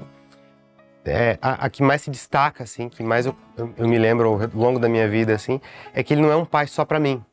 é, 1.05 1.37
a, 1.41 1.65
a 1.65 1.69
que 1.69 1.83
mais 1.83 2.01
se 2.01 2.09
destaca, 2.09 2.63
assim, 2.63 2.87
que 2.87 3.03
mais 3.03 3.25
eu, 3.25 3.35
eu, 3.57 3.73
eu 3.77 3.87
me 3.87 3.97
lembro 3.97 4.27
ao 4.29 4.39
longo 4.53 4.79
da 4.79 4.87
minha 4.87 5.07
vida, 5.07 5.33
assim, 5.33 5.59
é 5.93 6.01
que 6.01 6.13
ele 6.13 6.21
não 6.21 6.31
é 6.31 6.35
um 6.35 6.45
pai 6.45 6.65
só 6.67 6.85
para 6.85 6.99
mim. 6.99 7.23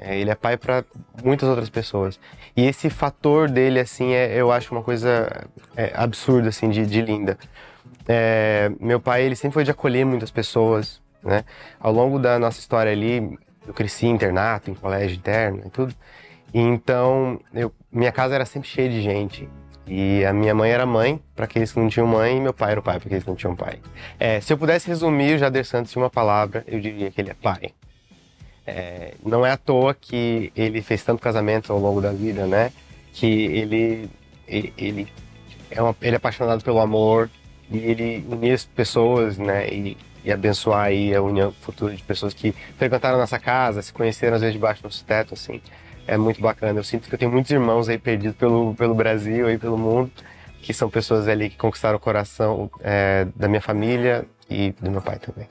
É, 0.00 0.18
ele 0.18 0.30
é 0.30 0.34
pai 0.34 0.56
para 0.56 0.82
muitas 1.22 1.48
outras 1.48 1.68
pessoas. 1.68 2.18
E 2.56 2.66
esse 2.66 2.88
fator 2.88 3.50
dele, 3.50 3.78
assim, 3.78 4.12
é, 4.12 4.34
eu 4.34 4.50
acho 4.50 4.74
uma 4.74 4.82
coisa 4.82 5.46
é, 5.76 5.92
absurda, 5.94 6.48
assim, 6.48 6.70
de, 6.70 6.86
de 6.86 7.02
linda. 7.02 7.38
É, 8.08 8.72
meu 8.80 8.98
pai, 8.98 9.22
ele 9.22 9.36
sempre 9.36 9.54
foi 9.54 9.64
de 9.64 9.70
acolher 9.70 10.06
muitas 10.06 10.30
pessoas, 10.30 11.00
né? 11.22 11.44
Ao 11.78 11.92
longo 11.92 12.18
da 12.18 12.38
nossa 12.38 12.58
história 12.58 12.90
ali, 12.90 13.38
eu 13.66 13.74
cresci 13.74 14.06
em 14.06 14.10
internato, 14.10 14.70
em 14.70 14.74
colégio 14.74 15.16
interno 15.16 15.62
e 15.66 15.70
tudo. 15.70 15.94
E 16.52 16.58
então, 16.58 17.38
eu, 17.52 17.72
minha 17.92 18.10
casa 18.10 18.34
era 18.34 18.46
sempre 18.46 18.68
cheia 18.68 18.88
de 18.88 19.02
gente. 19.02 19.48
E 19.86 20.24
a 20.24 20.32
minha 20.32 20.54
mãe 20.54 20.70
era 20.70 20.86
mãe 20.86 21.20
para 21.34 21.44
aqueles 21.44 21.72
que 21.72 21.80
não 21.80 21.88
tinham 21.88 22.06
mãe 22.06 22.36
e 22.36 22.40
meu 22.40 22.54
pai 22.54 22.70
era 22.72 22.80
o 22.80 22.82
pai 22.82 22.98
para 22.98 23.06
aqueles 23.06 23.24
que 23.24 23.30
não 23.30 23.36
tinham 23.36 23.56
pai. 23.56 23.80
É, 24.18 24.40
se 24.40 24.52
eu 24.52 24.56
pudesse 24.56 24.88
resumir 24.88 25.34
o 25.34 25.38
Jader 25.38 25.64
Santos 25.64 25.94
em 25.94 25.98
uma 25.98 26.08
palavra, 26.08 26.64
eu 26.66 26.80
diria 26.80 27.10
que 27.10 27.20
ele 27.20 27.30
é 27.30 27.34
pai. 27.34 27.72
É, 28.70 29.14
não 29.26 29.44
é 29.44 29.50
à 29.50 29.56
toa 29.56 29.92
que 29.92 30.52
ele 30.54 30.80
fez 30.80 31.02
tanto 31.02 31.20
casamento 31.20 31.72
ao 31.72 31.78
longo 31.80 32.00
da 32.00 32.12
vida, 32.12 32.46
né? 32.46 32.70
Que 33.12 33.26
ele, 33.26 34.08
ele, 34.46 35.08
é, 35.68 35.82
uma, 35.82 35.96
ele 36.00 36.14
é 36.14 36.16
apaixonado 36.16 36.62
pelo 36.62 36.78
amor 36.78 37.28
e 37.68 37.78
ele 37.78 38.24
unir 38.30 38.52
as 38.52 38.64
pessoas, 38.64 39.36
né? 39.38 39.68
E, 39.68 39.96
e 40.24 40.30
abençoar 40.30 40.84
aí 40.84 41.12
a 41.12 41.20
união 41.20 41.50
futura 41.50 41.96
de 41.96 42.02
pessoas 42.04 42.32
que 42.32 42.54
frequentaram 42.78 43.18
nossa 43.18 43.40
casa, 43.40 43.82
se 43.82 43.92
conheceram 43.92 44.36
às 44.36 44.40
vezes 44.40 44.54
debaixo 44.54 44.82
do 44.82 44.84
nosso 44.84 45.04
teto, 45.04 45.34
assim. 45.34 45.60
É 46.06 46.16
muito 46.16 46.40
bacana. 46.40 46.78
Eu 46.78 46.84
sinto 46.84 47.08
que 47.08 47.14
eu 47.14 47.18
tenho 47.18 47.32
muitos 47.32 47.50
irmãos 47.50 47.88
aí 47.88 47.98
perdidos 47.98 48.36
pelo, 48.36 48.74
pelo 48.76 48.94
Brasil 48.94 49.50
e 49.50 49.58
pelo 49.58 49.76
mundo, 49.76 50.12
que 50.62 50.72
são 50.72 50.88
pessoas 50.88 51.26
ali 51.26 51.50
que 51.50 51.56
conquistaram 51.56 51.96
o 51.96 52.00
coração 52.00 52.70
é, 52.80 53.26
da 53.34 53.48
minha 53.48 53.60
família 53.60 54.24
e 54.48 54.70
do 54.80 54.92
meu 54.92 55.02
pai 55.02 55.18
também. 55.18 55.48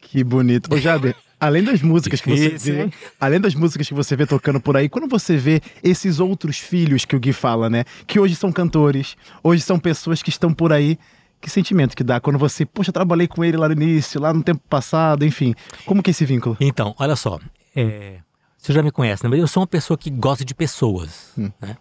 Que 0.00 0.24
bonito. 0.24 0.72
Ô, 0.72 0.78
Jader, 0.78 1.14
além 1.40 1.62
das 1.62 1.82
músicas 1.82 2.20
Difícil, 2.20 2.50
que 2.50 2.58
você 2.58 2.72
vê, 2.72 2.90
além 3.20 3.40
das 3.40 3.54
músicas 3.54 3.88
que 3.88 3.94
você 3.94 4.16
vê 4.16 4.26
tocando 4.26 4.60
por 4.60 4.76
aí, 4.76 4.88
quando 4.88 5.08
você 5.08 5.36
vê 5.36 5.60
esses 5.82 6.20
outros 6.20 6.58
filhos 6.58 7.04
que 7.04 7.14
o 7.14 7.20
Gui 7.20 7.32
fala, 7.32 7.68
né? 7.70 7.84
Que 8.06 8.18
hoje 8.18 8.34
são 8.34 8.50
cantores, 8.50 9.16
hoje 9.42 9.62
são 9.62 9.78
pessoas 9.78 10.22
que 10.22 10.30
estão 10.30 10.52
por 10.52 10.72
aí. 10.72 10.98
Que 11.38 11.50
sentimento 11.50 11.94
que 11.94 12.02
dá 12.02 12.18
quando 12.18 12.38
você, 12.38 12.64
poxa, 12.64 12.90
trabalhei 12.90 13.28
com 13.28 13.44
ele 13.44 13.58
lá 13.58 13.68
no 13.68 13.74
início, 13.74 14.20
lá 14.20 14.32
no 14.32 14.42
tempo 14.42 14.62
passado, 14.70 15.24
enfim. 15.24 15.54
Como 15.84 16.02
que 16.02 16.10
é 16.10 16.12
esse 16.12 16.24
vínculo? 16.24 16.56
Então, 16.58 16.94
olha 16.98 17.14
só. 17.14 17.38
É, 17.74 18.20
você 18.56 18.72
já 18.72 18.82
me 18.82 18.90
conhece, 18.90 19.22
né? 19.22 19.30
Mas 19.30 19.38
eu 19.38 19.46
sou 19.46 19.60
uma 19.60 19.66
pessoa 19.66 19.98
que 19.98 20.10
gosta 20.10 20.44
de 20.44 20.54
pessoas, 20.54 21.32
hum. 21.38 21.50
né? 21.60 21.76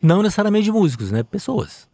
Não 0.00 0.22
necessariamente 0.22 0.64
de 0.64 0.72
músicos, 0.72 1.10
né? 1.10 1.22
Pessoas. 1.24 1.88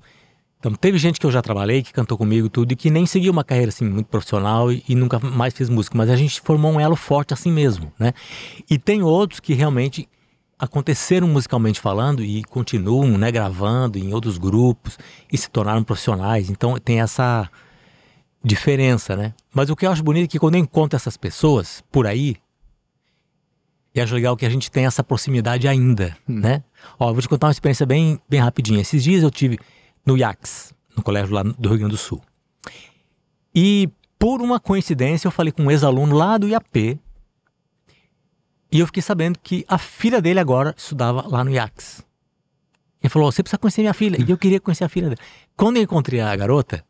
Então, 0.63 0.73
teve 0.75 0.97
gente 0.97 1.19
que 1.19 1.27
eu 1.27 1.31
já 1.33 1.43
trabalhei, 1.43 1.83
que 1.83 1.93
cantou 1.93 2.17
comigo 2.17 2.49
tudo, 2.49 2.71
e 2.71 2.77
que 2.77 2.89
nem 2.89 3.05
seguiu 3.05 3.33
uma 3.33 3.43
carreira 3.43 3.71
assim 3.71 3.85
muito 3.85 4.07
profissional 4.07 4.71
e, 4.71 4.81
e, 4.89 4.95
nunca 4.95 5.19
mais 5.19 5.53
fez 5.53 5.69
música, 5.69 5.99
mas 5.99 6.09
a 6.09 6.15
gente 6.15 6.41
formou 6.41 6.71
um 6.71 6.79
elo 6.79 6.95
forte 6.95 7.35
assim 7.35 7.51
mesmo, 7.51 7.93
né? 7.99 8.15
E 8.71 8.79
tem 8.79 9.03
outros 9.03 9.41
que 9.41 9.55
realmente 9.55 10.09
aconteceram 10.57 11.27
musicalmente 11.27 11.81
falando 11.81 12.23
e 12.23 12.45
continuam, 12.45 13.19
né, 13.19 13.33
gravando 13.33 13.99
em 13.99 14.15
outros 14.15 14.39
grupos 14.39 15.01
e 15.33 15.37
se 15.37 15.51
tornaram 15.51 15.83
profissionais. 15.83 16.49
Então, 16.49 16.79
tem 16.79 17.01
essa 17.01 17.51
diferença, 18.45 19.17
né? 19.17 19.35
Mas 19.53 19.69
o 19.69 19.75
que 19.75 19.85
eu 19.85 19.91
acho 19.91 20.05
bonito 20.05 20.27
é 20.27 20.29
que 20.29 20.39
quando 20.39 20.55
eu 20.55 20.61
encontro 20.61 20.95
essas 20.95 21.17
pessoas 21.17 21.83
por 21.91 22.07
aí, 22.07 22.37
e 23.93 24.01
acho 24.01 24.15
legal 24.15 24.37
que 24.37 24.47
a 24.47 24.49
gente 24.49 24.71
tem 24.71 24.87
essa 24.87 25.03
proximidade 25.03 25.67
ainda, 25.67 26.17
hum. 26.29 26.39
né? 26.39 26.63
Ó, 27.01 27.13
vou 27.13 27.21
te 27.21 27.29
contar 27.29 27.49
uma 27.49 27.53
experiência 27.53 27.85
bem, 27.85 28.21
bem 28.29 28.39
rapidinha. 28.39 28.81
Esses 28.81 29.03
dias 29.03 29.25
eu 29.25 29.31
tive 29.31 29.59
no 30.05 30.17
IACS, 30.17 30.75
no 30.97 31.03
colégio 31.03 31.35
lá 31.35 31.43
do 31.43 31.69
Rio 31.69 31.79
Grande 31.79 31.93
do 31.95 31.99
Sul. 31.99 32.21
E 33.55 33.89
por 34.19 34.41
uma 34.41 34.59
coincidência 34.61 35.27
eu 35.27 35.33
falei 35.33 35.53
com 35.53 35.65
um 35.65 35.71
ex-aluno 35.71 36.17
lá 36.17 36.39
do 36.39 36.49
IAP 36.49 36.99
e 38.71 38.81
eu 38.81 38.87
fiquei 38.87 39.03
sabendo 39.03 39.39
que 39.39 39.65
a 39.69 39.77
filha 39.77 40.21
dele 40.23 40.41
agora 40.41 40.75
estudava 40.77 41.27
lá 41.29 41.45
no 41.45 41.51
IACS. 41.51 42.03
Ele 43.03 43.11
falou: 43.11 43.31
Você 43.31 43.43
precisa 43.43 43.59
conhecer 43.59 43.83
minha 43.83 43.93
filha. 43.93 44.17
E 44.19 44.31
eu 44.31 44.39
queria 44.39 44.61
conhecer 44.61 44.85
a 44.85 44.89
filha 44.89 45.11
dele. 45.11 45.21
Quando 45.57 45.77
eu 45.77 45.83
encontrei 45.83 46.21
a 46.21 46.35
garota, 46.35 46.85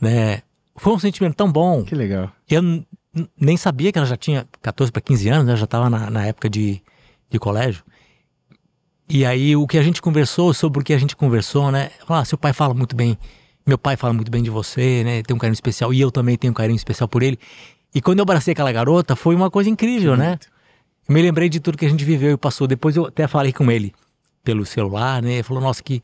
né, 0.00 0.42
foi 0.76 0.94
um 0.94 0.98
sentimento 0.98 1.34
tão 1.34 1.50
bom. 1.52 1.84
Que 1.84 1.94
legal. 1.94 2.32
Eu 2.48 2.62
nem 3.38 3.56
sabia 3.56 3.92
que 3.92 3.98
ela 3.98 4.06
já 4.06 4.16
tinha 4.16 4.46
14 4.62 4.90
para 4.90 5.02
15 5.02 5.28
anos, 5.28 5.46
né, 5.46 5.56
já 5.56 5.64
estava 5.64 5.90
na, 5.90 6.10
na 6.10 6.24
época 6.24 6.48
de, 6.48 6.82
de 7.28 7.38
colégio. 7.38 7.84
E 9.08 9.24
aí 9.24 9.54
o 9.54 9.66
que 9.66 9.78
a 9.78 9.82
gente 9.82 10.02
conversou 10.02 10.52
sobre 10.52 10.80
o 10.80 10.84
que 10.84 10.92
a 10.92 10.98
gente 10.98 11.14
conversou, 11.14 11.70
né? 11.70 11.90
Ah, 12.08 12.24
seu 12.24 12.36
pai 12.36 12.52
fala 12.52 12.74
muito 12.74 12.96
bem, 12.96 13.16
meu 13.64 13.78
pai 13.78 13.96
fala 13.96 14.12
muito 14.12 14.30
bem 14.30 14.42
de 14.42 14.50
você, 14.50 15.04
né? 15.04 15.22
Tem 15.22 15.34
um 15.34 15.38
carinho 15.38 15.54
especial 15.54 15.94
e 15.94 16.00
eu 16.00 16.10
também 16.10 16.36
tenho 16.36 16.50
um 16.50 16.54
carinho 16.54 16.76
especial 16.76 17.08
por 17.08 17.22
ele. 17.22 17.38
E 17.94 18.00
quando 18.02 18.18
eu 18.18 18.24
abracei 18.24 18.52
aquela 18.52 18.72
garota, 18.72 19.14
foi 19.14 19.36
uma 19.36 19.50
coisa 19.50 19.70
incrível, 19.70 20.16
né? 20.16 20.30
muito. 20.30 20.46
né? 20.46 20.52
Eu 21.08 21.14
me 21.14 21.22
lembrei 21.22 21.48
de 21.48 21.60
tudo 21.60 21.78
que 21.78 21.86
a 21.86 21.88
gente 21.88 22.04
viveu 22.04 22.32
e 22.32 22.36
passou. 22.36 22.66
Depois 22.66 22.96
eu 22.96 23.06
até 23.06 23.28
falei 23.28 23.52
com 23.52 23.70
ele 23.70 23.94
pelo 24.42 24.66
celular, 24.66 25.22
né? 25.22 25.34
Ele 25.34 25.42
falou: 25.44 25.62
"Nossa, 25.62 25.82
que 25.82 26.02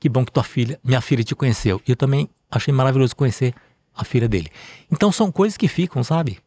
que 0.00 0.08
bom 0.08 0.24
que 0.24 0.32
tua 0.32 0.44
filha, 0.44 0.78
minha 0.82 1.02
filha 1.02 1.22
te 1.22 1.34
conheceu". 1.34 1.80
E 1.86 1.90
eu 1.90 1.96
também 1.96 2.28
achei 2.50 2.72
maravilhoso 2.72 3.14
conhecer 3.14 3.54
a 3.94 4.02
filha 4.02 4.28
dele. 4.28 4.48
Então 4.90 5.12
são 5.12 5.30
coisas 5.30 5.58
que 5.58 5.68
ficam, 5.68 6.02
sabe? 6.02 6.38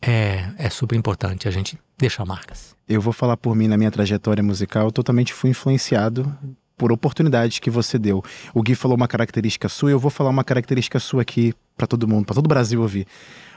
É, 0.00 0.50
é 0.58 0.70
super 0.70 0.96
importante 0.96 1.46
a 1.46 1.50
gente 1.50 1.78
deixar 1.98 2.24
marcas 2.24 2.75
eu 2.88 3.00
vou 3.00 3.12
falar 3.12 3.36
por 3.36 3.54
mim 3.54 3.68
na 3.68 3.76
minha 3.76 3.90
trajetória 3.90 4.42
musical, 4.42 4.86
eu 4.86 4.92
totalmente 4.92 5.32
fui 5.32 5.50
influenciado 5.50 6.32
por 6.76 6.92
oportunidades 6.92 7.58
que 7.58 7.70
você 7.70 7.98
deu. 7.98 8.22
O 8.54 8.62
Gui 8.62 8.74
falou 8.74 8.96
uma 8.96 9.08
característica 9.08 9.68
sua, 9.68 9.90
eu 9.90 9.98
vou 9.98 10.10
falar 10.10 10.30
uma 10.30 10.44
característica 10.44 10.98
sua 11.00 11.22
aqui 11.22 11.54
para 11.76 11.86
todo 11.86 12.06
mundo, 12.06 12.26
para 12.26 12.34
todo 12.34 12.44
o 12.44 12.48
Brasil 12.48 12.80
ouvir. 12.80 13.06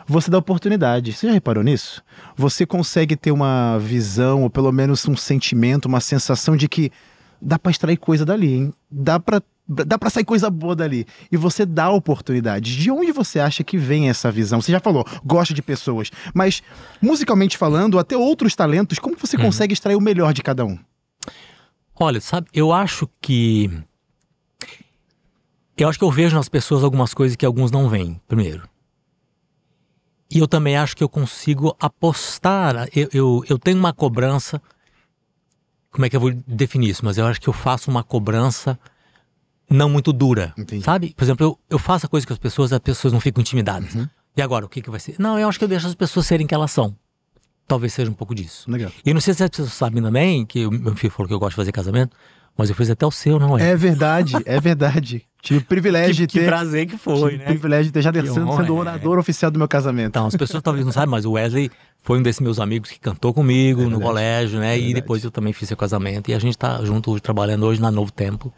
Você 0.08 0.32
dá 0.32 0.38
oportunidade. 0.40 1.14
Você 1.14 1.28
já 1.28 1.34
reparou 1.34 1.64
nisso? 1.64 2.02
Você 2.36 2.66
consegue 2.66 3.16
ter 3.16 3.32
uma 3.32 3.78
visão, 3.78 4.42
ou 4.44 4.50
pelo 4.50 4.72
menos 4.72 5.08
um 5.08 5.16
sentimento, 5.16 5.86
uma 5.86 6.00
sensação 6.00 6.58
de 6.58 6.68
que 6.68 6.92
dá 7.40 7.60
para 7.60 7.72
extrair 7.72 7.98
coisa 7.98 8.26
dali, 8.26 8.54
hein? 8.54 8.74
Dá 8.90 9.20
para 9.20 9.42
dá 9.70 10.00
para 10.00 10.10
sair 10.10 10.26
coisa 10.26 10.50
boa 10.50 10.76
dali. 10.76 11.06
E 11.32 11.38
você 11.38 11.66
dá 11.66 11.90
oportunidade. 11.92 12.76
De 12.76 12.90
onde 12.90 13.12
você 13.12 13.40
acha 13.40 13.64
que 13.64 13.78
vem 13.78 14.10
essa 14.10 14.32
visão? 14.32 14.60
Você 14.60 14.72
já 14.72 14.80
falou, 14.80 15.06
gosta 15.24 15.54
de 15.54 15.62
pessoas, 15.62 16.10
mas 16.34 16.64
musicalmente 17.00 17.58
falando, 17.58 18.00
até 18.00 18.18
outros 18.18 18.56
talentos, 18.56 18.98
como 18.98 19.16
você 19.16 19.38
uhum. 19.38 19.44
consegue 19.44 19.74
extrair 19.74 19.96
o 19.96 20.02
melhor 20.02 20.34
de 20.34 20.42
cada 20.42 20.66
um? 20.66 20.78
Olha, 21.96 22.20
sabe, 22.20 22.48
eu 22.54 22.72
acho 22.72 23.08
que 23.22 23.70
eu 25.78 25.88
acho 25.88 25.98
que 26.00 26.04
eu 26.04 26.12
vejo 26.12 26.36
nas 26.36 26.50
pessoas 26.50 26.84
algumas 26.84 27.14
coisas 27.14 27.38
que 27.38 27.46
alguns 27.46 27.72
não 27.72 27.88
veem, 27.88 28.20
primeiro. 28.28 28.68
E 30.32 30.40
eu 30.40 30.48
também 30.48 30.78
acho 30.78 30.96
que 30.96 31.04
eu 31.04 31.10
consigo 31.10 31.76
apostar. 31.80 32.88
Eu, 32.94 33.10
eu, 33.14 33.44
eu 33.50 33.58
tenho 33.58 33.80
uma 33.80 33.94
cobrança. 33.94 34.62
Como 35.90 36.06
é 36.06 36.10
que 36.10 36.16
eu 36.16 36.20
vou 36.20 36.32
definir 36.46 36.90
isso? 36.90 37.04
Mas 37.04 37.18
eu 37.18 37.26
acho 37.26 37.42
que 37.42 37.48
eu 37.48 37.54
faço 37.54 37.90
uma 37.90 38.04
cobrança 38.04 38.78
não 39.70 39.90
muito 39.90 40.12
dura, 40.12 40.54
Entendi. 40.58 40.84
sabe? 40.84 41.14
Por 41.16 41.24
exemplo, 41.24 41.46
eu, 41.46 41.60
eu 41.70 41.80
faço 41.80 42.06
a 42.06 42.10
coisa 42.10 42.26
com 42.26 42.34
as 42.34 42.40
pessoas, 42.40 42.74
as 42.74 42.80
pessoas 42.80 43.14
não 43.14 43.20
ficam 43.20 43.42
intimidadas. 43.42 43.94
Uhum. 43.96 44.08
E 44.36 44.42
agora, 44.42 44.66
o 44.66 44.70
que, 44.70 44.82
que 44.82 44.90
vai 44.90 45.00
ser? 45.00 45.16
Não, 45.20 45.38
eu 45.38 45.48
acho 45.48 45.58
que 45.58 45.66
eu 45.66 45.70
deixo 45.70 45.88
as 45.88 45.96
pessoas 45.96 46.26
serem 46.26 46.48
que 46.48 46.54
elas 46.54 46.72
são. 46.72 46.96
Talvez 47.68 47.94
seja 47.94 48.10
um 48.10 48.14
pouco 48.14 48.34
disso. 48.34 48.70
Legal. 48.70 48.92
E 49.06 49.14
não 49.14 49.22
sei 49.22 49.34
se 49.34 49.44
as 49.44 49.50
pessoas 49.50 49.74
sabem 49.74 50.02
também, 50.02 50.46
que 50.46 50.66
o 50.66 50.72
meu 50.72 50.96
filho 50.96 51.12
falou 51.12 51.28
que 51.28 51.34
eu 51.34 51.40
gosto 51.40 51.52
de 51.52 51.56
fazer 51.58 51.72
casamento, 51.72 52.16
mas 52.58 52.70
eu 52.70 52.76
fiz 52.76 52.90
até 52.90 53.06
o 53.06 53.12
seu, 53.12 53.40
não 53.40 53.58
é? 53.58 53.72
É 53.72 53.76
verdade, 53.76 54.36
é 54.46 54.60
verdade. 54.60 55.26
Tive 55.42 55.60
o 55.60 55.64
privilégio 55.64 56.16
que, 56.16 56.28
de 56.28 56.28
ter. 56.28 56.40
Que 56.40 56.46
prazer 56.46 56.86
que 56.86 56.98
foi, 56.98 57.38
né? 57.38 57.46
privilégio 57.46 57.86
de 57.86 57.92
ter 57.92 58.02
já 58.02 58.12
sendo, 58.12 58.34
sendo 58.34 58.74
o 58.74 58.78
orador 58.78 59.18
é. 59.18 59.20
oficial 59.22 59.50
do 59.50 59.58
meu 59.58 59.68
casamento. 59.68 60.10
Então, 60.10 60.26
as 60.26 60.36
pessoas 60.36 60.62
talvez 60.62 60.86
não 60.86 60.92
saibam, 60.92 61.12
mas 61.12 61.24
o 61.24 61.32
Wesley 61.32 61.72
foi 62.02 62.20
um 62.20 62.22
desses 62.22 62.42
meus 62.42 62.60
amigos 62.60 62.92
que 62.92 63.00
cantou 63.00 63.34
comigo 63.34 63.84
é 63.84 63.86
no 63.86 64.02
colégio, 64.02 64.60
né? 64.60 64.76
É 64.76 64.80
e 64.80 64.94
depois 64.94 65.24
eu 65.24 65.32
também 65.32 65.54
fiz 65.54 65.68
seu 65.70 65.78
casamento. 65.78 66.30
E 66.30 66.34
a 66.34 66.40
gente 66.40 66.58
tá 66.58 66.84
junto 66.84 67.12
hoje, 67.12 67.22
trabalhando 67.22 67.66
hoje 67.66 67.80
na 67.80 67.90
Novo 67.90 68.12
Tempo. 68.12 68.54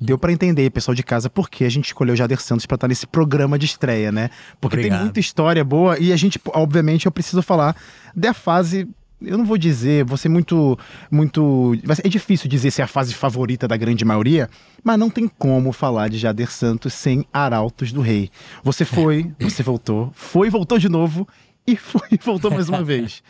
Deu 0.00 0.18
para 0.18 0.32
entender, 0.32 0.70
pessoal 0.70 0.94
de 0.94 1.02
casa, 1.02 1.30
por 1.30 1.48
que 1.48 1.64
a 1.64 1.68
gente 1.68 1.86
escolheu 1.86 2.14
o 2.14 2.16
Jader 2.16 2.40
Santos 2.40 2.66
para 2.66 2.74
estar 2.74 2.88
nesse 2.88 3.06
programa 3.06 3.58
de 3.58 3.66
estreia, 3.66 4.10
né? 4.10 4.30
Porque 4.60 4.76
Obrigado. 4.76 4.98
tem 4.98 5.04
muita 5.04 5.20
história 5.20 5.64
boa 5.64 5.98
e 5.98 6.12
a 6.12 6.16
gente, 6.16 6.40
obviamente, 6.48 7.06
eu 7.06 7.12
preciso 7.12 7.42
falar 7.42 7.76
da 8.14 8.34
fase 8.34 8.88
eu 9.26 9.38
não 9.38 9.44
vou 9.44 9.56
dizer, 9.56 10.04
vou 10.04 10.18
ser 10.18 10.28
muito, 10.28 10.78
muito. 11.10 11.74
É 12.02 12.08
difícil 12.08 12.48
dizer 12.48 12.70
se 12.70 12.80
é 12.80 12.84
a 12.84 12.86
fase 12.86 13.14
favorita 13.14 13.66
da 13.66 13.76
grande 13.76 14.04
maioria, 14.04 14.50
mas 14.82 14.98
não 14.98 15.08
tem 15.08 15.26
como 15.26 15.72
falar 15.72 16.08
de 16.08 16.18
Jader 16.18 16.50
Santos 16.50 16.92
sem 16.92 17.26
Arautos 17.32 17.92
do 17.92 18.00
Rei. 18.00 18.30
Você 18.62 18.84
foi, 18.84 19.32
você 19.40 19.62
voltou, 19.62 20.10
foi, 20.14 20.50
voltou 20.50 20.78
de 20.78 20.88
novo 20.88 21.26
e 21.66 21.76
foi, 21.76 22.18
voltou 22.22 22.50
mais 22.50 22.68
uma 22.68 22.82
vez. 22.82 23.22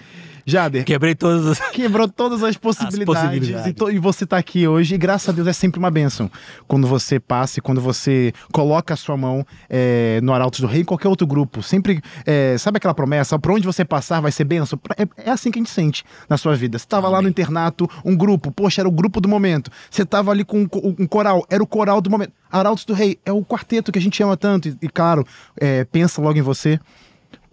Jader. 0.46 0.84
Quebrei 0.84 1.14
todas 1.14 1.46
as... 1.46 1.70
Quebrou 1.70 2.08
todas 2.08 2.42
as 2.42 2.56
possibilidades. 2.56 3.08
As 3.14 3.30
possibilidades. 3.30 3.66
E, 3.70 3.72
to... 3.72 3.90
e, 3.90 3.98
você 3.98 4.24
está 4.24 4.36
aqui 4.36 4.68
hoje, 4.68 4.94
e 4.94 4.98
graças 4.98 5.28
a 5.28 5.32
Deus 5.32 5.48
é 5.48 5.52
sempre 5.52 5.78
uma 5.78 5.90
bênção. 5.90 6.30
Quando 6.68 6.86
você 6.86 7.18
passa, 7.18 7.60
quando 7.60 7.80
você 7.80 8.32
coloca 8.52 8.92
a 8.92 8.96
sua 8.96 9.16
mão 9.16 9.46
é, 9.70 10.20
no 10.22 10.34
Arautos 10.34 10.60
do 10.60 10.66
Rei, 10.66 10.82
em 10.82 10.84
qualquer 10.84 11.08
outro 11.08 11.26
grupo. 11.26 11.62
Sempre, 11.62 12.02
é, 12.26 12.58
sabe 12.58 12.76
aquela 12.76 12.94
promessa? 12.94 13.38
Por 13.38 13.52
onde 13.52 13.64
você 13.64 13.84
passar 13.84 14.20
vai 14.20 14.32
ser 14.32 14.44
bênção? 14.44 14.78
É, 14.98 15.28
é 15.28 15.30
assim 15.30 15.50
que 15.50 15.58
a 15.58 15.62
gente 15.62 15.70
sente 15.70 16.04
na 16.28 16.36
sua 16.36 16.54
vida. 16.54 16.78
Você 16.78 16.84
estava 16.84 17.08
lá 17.08 17.22
no 17.22 17.28
internato, 17.28 17.88
um 18.04 18.14
grupo, 18.14 18.50
poxa, 18.50 18.82
era 18.82 18.88
o 18.88 18.92
grupo 18.92 19.20
do 19.20 19.28
momento. 19.28 19.70
Você 19.90 20.02
estava 20.02 20.30
ali 20.30 20.44
com 20.44 20.68
um 20.82 21.06
coral, 21.06 21.46
era 21.48 21.62
o 21.62 21.66
coral 21.66 22.02
do 22.02 22.10
momento. 22.10 22.32
Arautos 22.50 22.84
do 22.84 22.92
Rei 22.92 23.18
é 23.24 23.32
o 23.32 23.42
quarteto 23.42 23.90
que 23.90 23.98
a 23.98 24.02
gente 24.02 24.22
ama 24.22 24.36
tanto. 24.36 24.68
E, 24.68 24.76
e 24.82 24.88
claro, 24.88 25.26
é, 25.56 25.84
pensa 25.84 26.20
logo 26.20 26.38
em 26.38 26.42
você. 26.42 26.78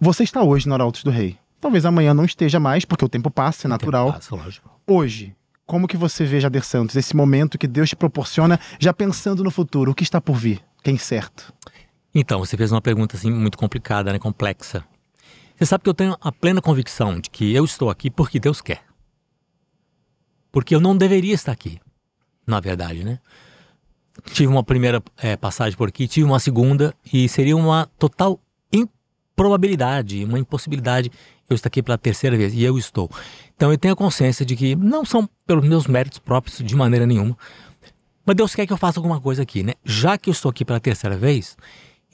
Você 0.04 0.24
está 0.24 0.42
hoje 0.42 0.66
no 0.66 0.74
Arautos 0.74 1.04
do 1.04 1.12
Rei 1.12 1.38
Talvez 1.60 1.86
amanhã 1.86 2.12
não 2.12 2.24
esteja 2.24 2.58
mais, 2.58 2.84
porque 2.84 3.04
o 3.04 3.08
tempo 3.08 3.30
passa, 3.30 3.68
é 3.68 3.70
natural. 3.70 4.12
Passa, 4.12 4.34
lógico. 4.34 4.68
Hoje, 4.84 5.32
como 5.64 5.86
que 5.86 5.96
você 5.96 6.24
vê 6.24 6.40
Jader 6.40 6.64
Santos, 6.64 6.96
esse 6.96 7.14
momento 7.14 7.56
que 7.56 7.68
Deus 7.68 7.88
te 7.88 7.94
proporciona, 7.94 8.58
já 8.80 8.92
pensando 8.92 9.44
no 9.44 9.50
futuro, 9.52 9.92
o 9.92 9.94
que 9.94 10.02
está 10.02 10.20
por 10.20 10.34
vir? 10.34 10.60
Quem 10.82 10.98
certo? 10.98 11.54
Então, 12.12 12.40
você 12.40 12.56
fez 12.56 12.72
uma 12.72 12.80
pergunta 12.80 13.16
assim 13.16 13.30
muito 13.30 13.56
complicada, 13.56 14.12
né, 14.12 14.18
complexa. 14.18 14.84
Você 15.56 15.66
sabe 15.66 15.84
que 15.84 15.88
eu 15.88 15.94
tenho 15.94 16.16
a 16.20 16.32
plena 16.32 16.60
convicção 16.60 17.20
de 17.20 17.30
que 17.30 17.54
eu 17.54 17.64
estou 17.64 17.88
aqui 17.88 18.10
porque 18.10 18.40
Deus 18.40 18.60
quer. 18.60 18.82
Porque 20.50 20.74
eu 20.74 20.80
não 20.80 20.96
deveria 20.96 21.32
estar 21.32 21.52
aqui, 21.52 21.78
na 22.44 22.58
verdade, 22.58 23.04
né? 23.04 23.20
Tive 24.32 24.48
uma 24.48 24.64
primeira 24.64 25.00
é, 25.16 25.36
passagem 25.36 25.78
por 25.78 25.90
aqui, 25.90 26.08
tive 26.08 26.26
uma 26.26 26.40
segunda 26.40 26.92
e 27.12 27.28
seria 27.28 27.56
uma 27.56 27.88
total 28.00 28.40
improbabilidade, 29.42 30.24
uma 30.24 30.38
impossibilidade 30.38 31.10
eu 31.50 31.54
estar 31.54 31.68
aqui 31.68 31.82
pela 31.82 31.98
terceira 31.98 32.36
vez 32.36 32.54
e 32.54 32.62
eu 32.62 32.78
estou. 32.78 33.10
Então 33.56 33.70
eu 33.70 33.78
tenho 33.78 33.92
a 33.92 33.96
consciência 33.96 34.46
de 34.46 34.56
que 34.56 34.74
não 34.76 35.04
são 35.04 35.28
pelos 35.46 35.66
meus 35.66 35.86
méritos 35.86 36.18
próprios 36.18 36.58
de 36.58 36.76
maneira 36.76 37.06
nenhuma, 37.06 37.36
mas 38.24 38.36
Deus 38.36 38.54
quer 38.54 38.66
que 38.66 38.72
eu 38.72 38.76
faça 38.76 39.00
alguma 39.00 39.20
coisa 39.20 39.42
aqui, 39.42 39.62
né? 39.62 39.74
Já 39.84 40.16
que 40.16 40.30
eu 40.30 40.32
estou 40.32 40.50
aqui 40.50 40.64
pela 40.64 40.78
terceira 40.78 41.16
vez, 41.16 41.56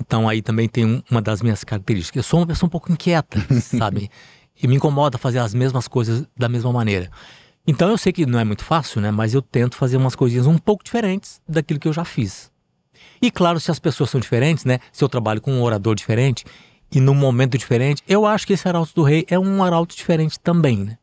então 0.00 0.28
aí 0.28 0.40
também 0.40 0.68
tem 0.68 1.04
uma 1.10 1.20
das 1.20 1.42
minhas 1.42 1.62
características. 1.62 2.16
Eu 2.16 2.22
sou 2.22 2.40
uma 2.40 2.46
pessoa 2.46 2.66
um 2.66 2.70
pouco 2.70 2.90
inquieta, 2.90 3.38
sabe? 3.60 4.10
E 4.60 4.66
me 4.66 4.76
incomoda 4.76 5.18
fazer 5.18 5.38
as 5.38 5.54
mesmas 5.54 5.86
coisas 5.86 6.26
da 6.36 6.48
mesma 6.48 6.72
maneira. 6.72 7.10
Então 7.66 7.90
eu 7.90 7.98
sei 7.98 8.12
que 8.12 8.24
não 8.24 8.40
é 8.40 8.44
muito 8.44 8.64
fácil, 8.64 9.00
né? 9.00 9.10
Mas 9.10 9.34
eu 9.34 9.42
tento 9.42 9.76
fazer 9.76 9.98
umas 9.98 10.16
coisinhas 10.16 10.46
um 10.46 10.56
pouco 10.56 10.82
diferentes 10.82 11.40
daquilo 11.46 11.78
que 11.78 11.86
eu 11.86 11.92
já 11.92 12.04
fiz. 12.04 12.50
E 13.20 13.30
claro, 13.30 13.60
se 13.60 13.70
as 13.70 13.78
pessoas 13.78 14.08
são 14.10 14.20
diferentes, 14.20 14.64
né? 14.64 14.78
Se 14.90 15.04
eu 15.04 15.08
trabalho 15.08 15.40
com 15.40 15.52
um 15.52 15.62
orador 15.62 15.94
diferente 15.94 16.44
e 16.90 17.00
num 17.00 17.14
momento 17.14 17.58
diferente, 17.58 18.02
eu 18.08 18.24
acho 18.24 18.46
que 18.46 18.52
esse 18.52 18.66
arauto 18.66 18.92
do 18.94 19.02
rei 19.02 19.26
é 19.28 19.38
um 19.38 19.62
arauto 19.62 19.94
diferente 19.94 20.38
também, 20.40 20.78
né? 20.78 20.98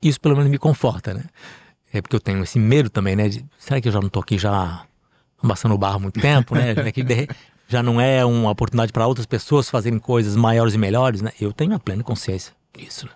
Isso 0.00 0.20
pelo 0.20 0.36
menos 0.36 0.50
me 0.50 0.58
conforta, 0.58 1.14
né? 1.14 1.24
É 1.92 2.00
porque 2.00 2.16
eu 2.16 2.20
tenho 2.20 2.42
esse 2.42 2.58
medo 2.58 2.88
também, 2.88 3.14
né? 3.14 3.28
De, 3.28 3.44
será 3.58 3.80
que 3.80 3.88
eu 3.88 3.92
já 3.92 4.00
não 4.00 4.08
tô 4.08 4.20
aqui 4.20 4.38
já 4.38 4.84
amassando 5.42 5.74
o 5.74 5.78
barro 5.78 5.96
há 5.96 6.00
muito 6.00 6.20
tempo, 6.20 6.54
né? 6.54 6.74
já 7.68 7.82
não 7.82 8.00
é 8.00 8.24
uma 8.24 8.50
oportunidade 8.50 8.92
para 8.92 9.06
outras 9.06 9.26
pessoas 9.26 9.70
fazerem 9.70 9.98
coisas 9.98 10.36
maiores 10.36 10.74
e 10.74 10.78
melhores, 10.78 11.20
né? 11.20 11.32
Eu 11.40 11.52
tenho 11.52 11.74
a 11.74 11.78
plena 11.78 12.02
consciência 12.02 12.52
disso. 12.76 13.06
Né? 13.06 13.12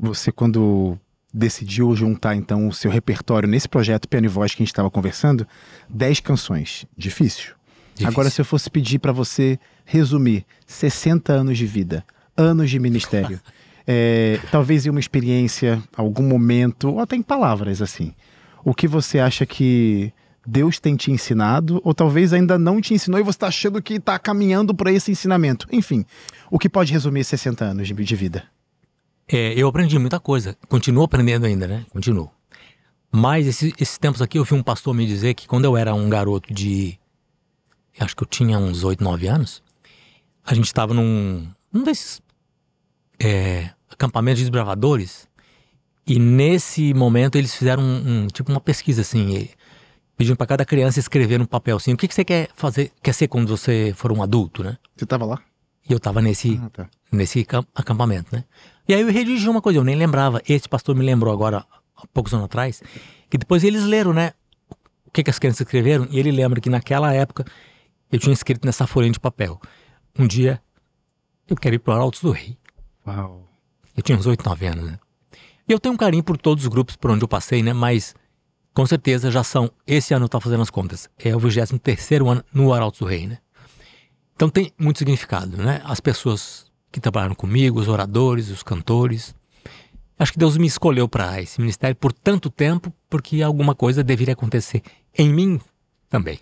Você, 0.00 0.32
quando 0.32 0.98
decidiu 1.32 1.94
juntar, 1.94 2.34
então, 2.34 2.68
o 2.68 2.72
seu 2.72 2.90
repertório 2.90 3.48
nesse 3.48 3.68
projeto 3.68 4.08
Piano 4.08 4.26
e 4.26 4.28
Voz 4.28 4.52
que 4.52 4.62
a 4.62 4.64
gente 4.64 4.72
estava 4.72 4.90
conversando, 4.90 5.46
10 5.88 6.20
canções. 6.20 6.84
Difícil. 6.96 7.54
Difícil. 8.00 8.08
Agora, 8.08 8.30
se 8.30 8.40
eu 8.40 8.44
fosse 8.44 8.70
pedir 8.70 8.98
para 8.98 9.12
você 9.12 9.58
resumir 9.84 10.44
60 10.66 11.32
anos 11.32 11.58
de 11.58 11.66
vida, 11.66 12.04
anos 12.36 12.70
de 12.70 12.78
ministério, 12.78 13.40
é, 13.86 14.38
talvez 14.50 14.86
em 14.86 14.90
uma 14.90 15.00
experiência, 15.00 15.82
algum 15.96 16.22
momento, 16.22 16.88
ou 16.90 17.00
até 17.00 17.16
em 17.16 17.22
palavras, 17.22 17.82
assim, 17.82 18.14
o 18.64 18.74
que 18.74 18.88
você 18.88 19.18
acha 19.18 19.44
que 19.44 20.12
Deus 20.46 20.78
tem 20.78 20.96
te 20.96 21.10
ensinado, 21.10 21.80
ou 21.84 21.92
talvez 21.92 22.32
ainda 22.32 22.58
não 22.58 22.80
te 22.80 22.94
ensinou 22.94 23.20
e 23.20 23.22
você 23.22 23.36
está 23.36 23.48
achando 23.48 23.82
que 23.82 23.94
está 23.94 24.18
caminhando 24.18 24.74
para 24.74 24.90
esse 24.90 25.10
ensinamento. 25.10 25.66
Enfim, 25.70 26.04
o 26.50 26.58
que 26.58 26.68
pode 26.68 26.92
resumir 26.92 27.24
60 27.24 27.64
anos 27.64 27.88
de, 27.88 27.94
de 27.94 28.16
vida? 28.16 28.44
É, 29.28 29.52
eu 29.54 29.68
aprendi 29.68 29.98
muita 29.98 30.18
coisa, 30.18 30.56
continuo 30.68 31.04
aprendendo 31.04 31.46
ainda, 31.46 31.66
né? 31.66 31.84
Continuo. 31.90 32.30
Mas 33.12 33.46
esse, 33.46 33.74
esses 33.78 33.98
tempos 33.98 34.22
aqui 34.22 34.38
eu 34.38 34.44
vi 34.44 34.54
um 34.54 34.62
pastor 34.62 34.94
me 34.94 35.04
dizer 35.06 35.34
que 35.34 35.46
quando 35.46 35.64
eu 35.64 35.76
era 35.76 35.94
um 35.94 36.08
garoto 36.08 36.52
de. 36.54 36.98
Acho 37.98 38.16
que 38.16 38.22
eu 38.22 38.26
tinha 38.26 38.58
uns 38.58 38.84
8, 38.84 39.02
9 39.02 39.26
anos, 39.28 39.62
a 40.44 40.54
gente 40.54 40.66
estava 40.66 40.94
num, 40.94 41.46
num 41.72 41.82
desses 41.82 42.20
é, 43.18 43.70
acampamentos 43.90 44.38
de 44.38 44.44
desbravadores. 44.44 45.28
E 46.06 46.18
nesse 46.18 46.94
momento 46.94 47.36
eles 47.36 47.54
fizeram 47.54 47.82
um, 47.82 48.24
um 48.24 48.26
tipo 48.26 48.50
uma 48.50 48.60
pesquisa 48.60 49.02
assim 49.02 49.48
pedindo 50.16 50.36
para 50.36 50.46
cada 50.46 50.64
criança 50.64 50.98
escrever 50.98 51.38
num 51.38 51.46
papel 51.46 51.78
assim, 51.78 51.94
o 51.94 51.96
que, 51.96 52.06
que 52.06 52.14
você 52.14 52.24
quer 52.24 52.50
fazer, 52.54 52.92
quer 53.02 53.14
ser 53.14 53.26
quando 53.26 53.56
você 53.56 53.94
for 53.96 54.12
um 54.12 54.22
adulto, 54.22 54.62
né? 54.62 54.76
Você 54.94 55.06
tava 55.06 55.24
lá? 55.24 55.40
E 55.88 55.92
eu 55.92 55.98
tava 55.98 56.20
nesse, 56.20 56.60
ah, 56.62 56.68
tá. 56.70 56.90
nesse 57.10 57.46
acampamento, 57.74 58.34
né? 58.34 58.44
E 58.86 58.92
aí 58.92 59.00
eu 59.00 59.10
redigi 59.10 59.48
uma 59.48 59.62
coisa, 59.62 59.78
eu 59.78 59.84
nem 59.84 59.96
lembrava. 59.96 60.42
Esse 60.46 60.68
pastor 60.68 60.94
me 60.94 61.04
lembrou 61.04 61.32
agora, 61.32 61.64
há 61.96 62.06
poucos 62.12 62.34
anos 62.34 62.44
atrás, 62.44 62.82
que 63.30 63.38
depois 63.38 63.64
eles 63.64 63.84
leram, 63.84 64.12
né? 64.12 64.32
O 65.06 65.10
que, 65.10 65.24
que 65.24 65.30
as 65.30 65.38
crianças 65.38 65.62
escreveram, 65.62 66.06
e 66.10 66.18
ele 66.18 66.30
lembra 66.30 66.60
que 66.60 66.68
naquela 66.68 67.14
época 67.14 67.46
eu 68.10 68.18
tinha 68.18 68.32
escrito 68.32 68.64
nessa 68.64 68.86
folhinha 68.86 69.12
de 69.12 69.20
papel. 69.20 69.60
Um 70.18 70.26
dia 70.26 70.60
eu 71.48 71.56
quero 71.56 71.74
ir 71.74 71.78
para 71.78 71.98
o 71.98 72.00
Altos 72.00 72.20
do 72.20 72.30
Rei. 72.30 72.56
Uau. 73.06 73.48
Eu 73.96 74.02
tinha 74.02 74.16
uns 74.16 74.26
8, 74.26 74.44
9 74.44 74.66
anos, 74.66 74.84
né? 74.84 74.98
E 75.68 75.72
eu 75.72 75.78
tenho 75.78 75.94
um 75.94 75.98
carinho 75.98 76.22
por 76.22 76.36
todos 76.36 76.64
os 76.64 76.68
grupos 76.68 76.96
por 76.96 77.10
onde 77.10 77.22
eu 77.22 77.28
passei, 77.28 77.62
né? 77.62 77.72
Mas 77.72 78.14
com 78.72 78.86
certeza 78.86 79.30
já 79.30 79.42
são, 79.42 79.70
esse 79.86 80.14
ano 80.14 80.26
está 80.26 80.40
fazendo 80.40 80.62
as 80.62 80.70
contas, 80.70 81.08
é 81.18 81.34
o 81.34 81.38
23 81.38 82.10
ano 82.12 82.44
no 82.52 82.72
Arautos 82.72 83.00
do 83.00 83.06
Rei, 83.06 83.26
né? 83.26 83.38
Então 84.34 84.48
tem 84.48 84.72
muito 84.78 84.98
significado, 84.98 85.56
né? 85.56 85.82
As 85.84 86.00
pessoas 86.00 86.70
que 86.90 87.00
trabalharam 87.00 87.34
comigo, 87.34 87.78
os 87.78 87.88
oradores, 87.88 88.48
os 88.48 88.62
cantores. 88.62 89.34
Acho 90.18 90.32
que 90.32 90.38
Deus 90.38 90.56
me 90.56 90.66
escolheu 90.66 91.08
para 91.08 91.40
esse 91.40 91.60
ministério 91.60 91.96
por 91.96 92.12
tanto 92.12 92.50
tempo, 92.50 92.92
porque 93.08 93.42
alguma 93.42 93.74
coisa 93.74 94.02
deveria 94.02 94.34
acontecer 94.34 94.82
em 95.16 95.32
mim 95.32 95.60
também. 96.08 96.40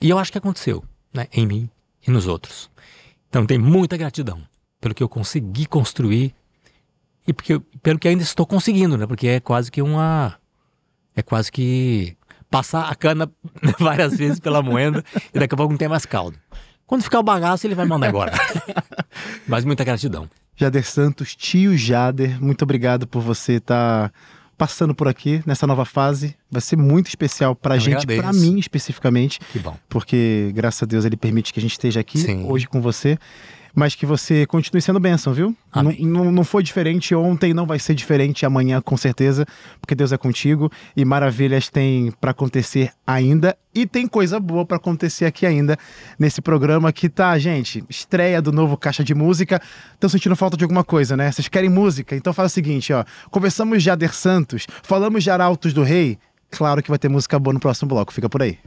E 0.00 0.08
eu 0.08 0.18
acho 0.18 0.32
que 0.32 0.38
aconteceu, 0.38 0.82
né? 1.12 1.26
Em 1.32 1.46
mim 1.46 1.70
e 2.06 2.10
nos 2.10 2.26
outros. 2.26 2.70
Então 3.28 3.44
tem 3.46 3.58
muita 3.58 3.96
gratidão 3.96 4.40
pelo 4.80 4.94
que 4.94 5.02
eu 5.02 5.08
consegui 5.08 5.66
construir 5.66 6.34
e 7.26 7.32
porque, 7.32 7.60
pelo 7.82 7.98
que 7.98 8.08
ainda 8.08 8.22
estou 8.22 8.46
conseguindo, 8.46 8.96
né? 8.96 9.06
Porque 9.06 9.28
é 9.28 9.40
quase 9.40 9.70
que 9.70 9.82
uma 9.82 10.36
é 11.14 11.22
quase 11.22 11.52
que 11.52 12.16
passar 12.50 12.90
a 12.90 12.94
cana 12.94 13.30
várias 13.78 14.16
vezes 14.16 14.40
pela 14.40 14.62
moenda 14.62 15.04
e 15.34 15.38
daqui 15.38 15.54
a 15.54 15.56
pouco 15.56 15.72
não 15.72 15.78
tem 15.78 15.88
mais 15.88 16.06
caldo. 16.06 16.38
Quando 16.86 17.04
ficar 17.04 17.20
o 17.20 17.22
bagaço, 17.22 17.66
ele 17.66 17.74
vai 17.74 17.86
mandar 17.86 18.08
embora. 18.08 18.32
Mas 19.46 19.64
muita 19.64 19.84
gratidão. 19.84 20.28
Jader 20.56 20.84
Santos, 20.84 21.36
tio 21.36 21.76
Jader, 21.76 22.42
muito 22.42 22.62
obrigado 22.62 23.06
por 23.06 23.22
você 23.22 23.54
estar 23.54 24.08
tá 24.08 24.14
passando 24.60 24.94
por 24.94 25.08
aqui 25.08 25.42
nessa 25.46 25.66
nova 25.66 25.86
fase. 25.86 26.36
Vai 26.50 26.60
ser 26.60 26.76
muito 26.76 27.08
especial 27.08 27.56
pra 27.56 27.76
Eu 27.76 27.80
gente, 27.80 28.06
para 28.06 28.30
mim 28.30 28.58
especificamente. 28.58 29.40
Que 29.50 29.58
bom. 29.58 29.74
Porque, 29.88 30.52
graças 30.54 30.82
a 30.82 30.86
Deus, 30.86 31.06
ele 31.06 31.16
permite 31.16 31.50
que 31.50 31.58
a 31.58 31.62
gente 31.62 31.72
esteja 31.72 32.00
aqui 32.00 32.18
Sim. 32.18 32.44
hoje 32.44 32.68
com 32.68 32.78
você 32.78 33.18
mas 33.74 33.94
que 33.94 34.06
você 34.06 34.46
continue 34.46 34.80
sendo 34.80 35.00
bênção, 35.00 35.32
viu? 35.32 35.56
Não, 35.74 35.92
não, 36.24 36.32
não, 36.32 36.44
foi 36.44 36.62
diferente 36.62 37.14
ontem, 37.14 37.54
não 37.54 37.66
vai 37.66 37.78
ser 37.78 37.94
diferente 37.94 38.44
amanhã, 38.44 38.80
com 38.80 38.96
certeza, 38.96 39.46
porque 39.80 39.94
Deus 39.94 40.12
é 40.12 40.18
contigo 40.18 40.70
e 40.96 41.04
maravilhas 41.04 41.68
tem 41.68 42.12
para 42.20 42.32
acontecer 42.32 42.92
ainda 43.06 43.56
e 43.74 43.86
tem 43.86 44.06
coisa 44.06 44.40
boa 44.40 44.66
para 44.66 44.76
acontecer 44.78 45.24
aqui 45.26 45.46
ainda 45.46 45.78
nesse 46.18 46.40
programa 46.40 46.92
que 46.92 47.08
tá, 47.08 47.38
gente, 47.38 47.84
estreia 47.88 48.42
do 48.42 48.50
novo 48.50 48.76
Caixa 48.76 49.04
de 49.04 49.14
Música. 49.14 49.60
Estão 49.94 50.10
sentindo 50.10 50.34
falta 50.34 50.56
de 50.56 50.64
alguma 50.64 50.82
coisa, 50.82 51.16
né? 51.16 51.30
Vocês 51.30 51.46
querem 51.46 51.70
música? 51.70 52.16
Então 52.16 52.32
fala 52.32 52.46
o 52.46 52.50
seguinte, 52.50 52.92
ó. 52.92 53.04
Conversamos 53.30 53.82
de 53.82 53.90
Ader 53.90 54.12
Santos, 54.12 54.66
falamos 54.82 55.22
de 55.22 55.30
Arautos 55.30 55.72
do 55.72 55.84
Rei. 55.84 56.18
Claro 56.50 56.82
que 56.82 56.90
vai 56.90 56.98
ter 56.98 57.08
música 57.08 57.38
boa 57.38 57.54
no 57.54 57.60
próximo 57.60 57.88
bloco, 57.88 58.12
fica 58.12 58.28
por 58.28 58.42
aí. 58.42 58.58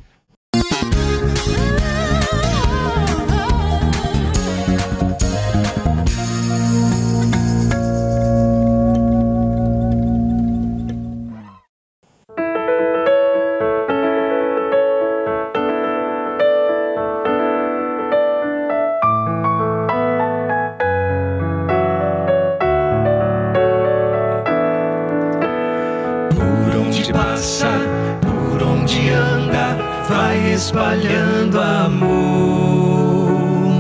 Espalhando 30.54 31.60
amor. 31.60 33.28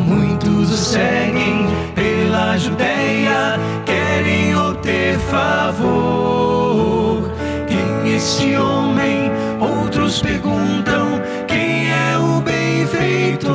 Muitos 0.06 0.72
o 0.72 0.76
seguem 0.76 1.68
pela 1.96 2.58
Judéia, 2.58 3.58
querem 3.86 4.54
obter 4.56 5.18
favor. 5.20 7.32
Quem 7.68 8.12
é 8.12 8.18
esse 8.18 8.58
homem? 8.58 9.32
Outros 9.60 10.20
perguntam 10.22 11.22
quem 11.48 11.92
é 11.92 12.18
o 12.18 12.42
benfeitor. 12.42 13.54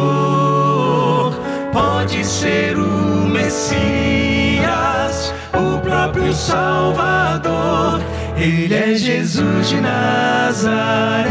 Pode 1.72 2.24
ser 2.24 2.78
o 2.78 3.26
Messias, 3.26 3.74
o 5.52 5.80
próprio 5.80 6.32
Salvador. 6.32 7.97
Ele 8.40 8.72
é 8.72 8.94
Jesus 8.94 9.68
de 9.68 9.80
Nazaré. 9.80 11.28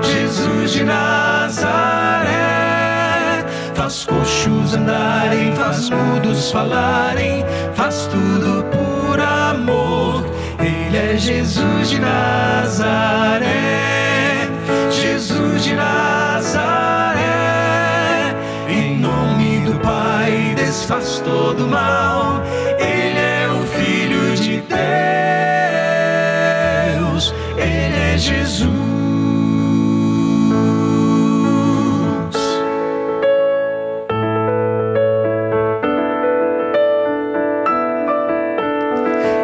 Jesus 0.00 0.72
de 0.72 0.84
Nazaré 0.84 2.36
faz 3.74 4.04
coxos 4.04 4.74
andarem, 4.74 5.54
faz 5.54 5.90
mudos 5.90 6.50
falarem, 6.50 7.44
faz 7.74 8.08
tudo 8.10 8.64
por 8.64 9.20
amor. 9.20 10.24
Ele 10.60 10.96
é 10.96 11.16
Jesus 11.16 11.90
de 11.90 12.00
Nazaré, 12.00 13.46
Jesus 14.90 15.64
de 15.64 15.74
Nazaré. 15.74 17.24
Em 18.68 18.98
nome 18.98 19.60
do 19.60 19.78
Pai, 19.80 20.54
desfaz 20.56 21.20
todo 21.24 21.66
mal. 21.68 22.42
Jesus. 28.26 28.66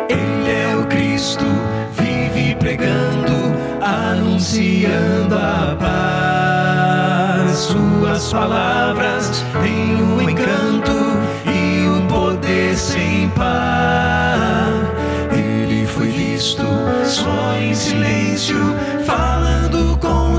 Ele 0.08 0.50
é 0.50 0.76
o 0.76 0.86
Cristo, 0.86 1.44
vive 1.92 2.56
pregando, 2.56 3.54
anunciando 3.80 5.36
a 5.36 5.76
paz. 5.78 7.56
Suas 7.56 8.32
palavras 8.32 9.44
têm 9.62 9.94
o 9.94 10.20
encanto 10.20 10.31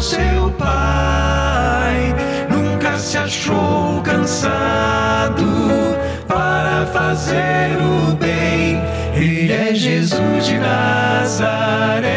seu 0.03 0.51
Pai. 0.59 2.13
Nunca 2.49 2.97
se 2.97 3.17
achou 3.17 4.01
cansado 4.01 5.45
para 6.27 6.85
fazer 6.87 7.77
o 7.79 8.13
bem. 8.15 8.83
Ele 9.15 9.53
é 9.53 9.73
Jesus 9.73 10.45
de 10.45 10.59
Nazaré, 10.59 12.07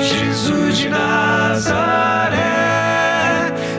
Jesus 0.00 0.78
de 0.78 0.88
Nazaré. 0.88 2.38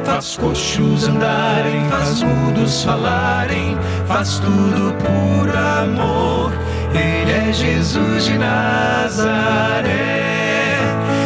Faz 0.03 0.35
coxos 0.35 1.07
andarem, 1.07 1.85
faz 1.89 2.21
mudos 2.23 2.83
falarem, 2.83 3.77
faz 4.05 4.39
tudo 4.39 4.93
por 4.95 5.49
amor. 5.55 6.51
Ele 6.93 7.31
é 7.31 7.53
Jesus 7.53 8.25
de 8.25 8.37
Nazaré, 8.37 9.93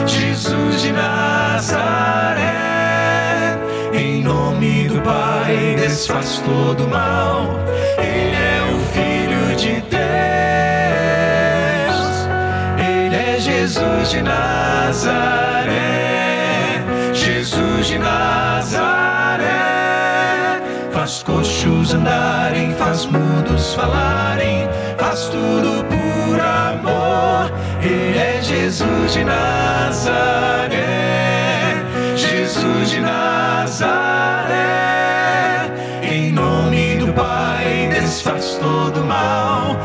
Jesus 0.05 0.81
de 0.83 0.91
Nazaré. 0.91 1.38
Em 3.91 4.23
nome 4.23 4.87
do 4.87 5.01
Pai, 5.01 5.75
desfaz 5.77 6.41
todo 6.45 6.87
mal. 6.87 7.59
Ele 7.97 8.33
é 8.33 8.61
o 8.73 8.79
Filho 8.93 9.55
de 9.57 9.81
Deus. 9.81 9.99
Ele 12.77 13.13
é 13.13 13.37
Jesus 13.41 14.09
de 14.09 14.21
Nazaré, 14.21 15.75
Jesus 17.11 17.87
de 17.87 17.97
Nazaré. 17.97 19.49
Faz 20.93 21.21
coxos 21.23 21.93
andarem, 21.93 22.73
faz 22.75 23.05
mudos 23.05 23.73
falarem, 23.73 24.69
faz 24.97 25.25
tudo 25.25 25.83
por 25.83 26.39
amor. 26.39 27.51
Ele 27.81 28.17
é 28.17 28.39
Jesus 28.41 29.11
de 29.11 29.25
Nazaré, 29.25 30.79
Jesus 32.19 32.89
de 32.89 32.99
Nazaré. 32.99 34.57
Em 36.03 36.31
nome 36.31 36.97
do 36.97 37.13
Pai, 37.13 37.89
desfaz 37.93 38.57
todo 38.59 39.05
mal. 39.05 39.77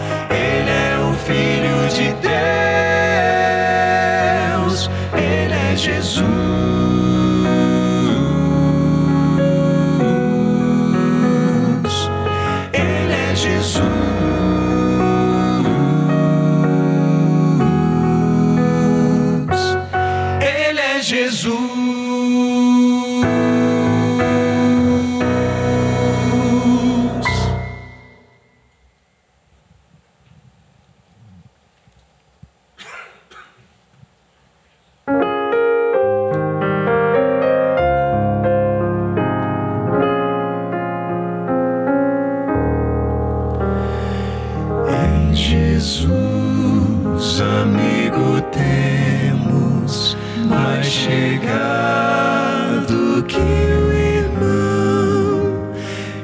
Chegado 51.45 53.23
que 53.29 53.37
o 53.37 53.93
irmão. 53.93 55.53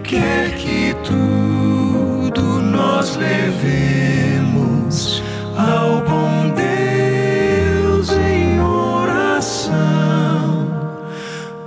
Quer 0.03 0.57
que 0.57 0.97
tudo 1.05 2.41
nós 2.63 3.17
levemos 3.17 5.23
ao 5.57 6.01
bom 6.01 6.55
Deus 6.57 8.11
em 8.13 8.59
oração. 8.61 9.75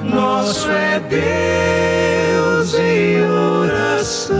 nosso 0.04 0.70
é 0.70 1.00
Deus 1.00 2.76
em 2.78 3.22
oração. 3.62 4.34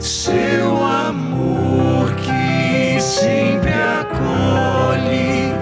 Seu 0.00 0.84
amor 0.84 2.12
que 2.16 3.00
sempre 3.00 3.72
acolhe, 3.72 5.54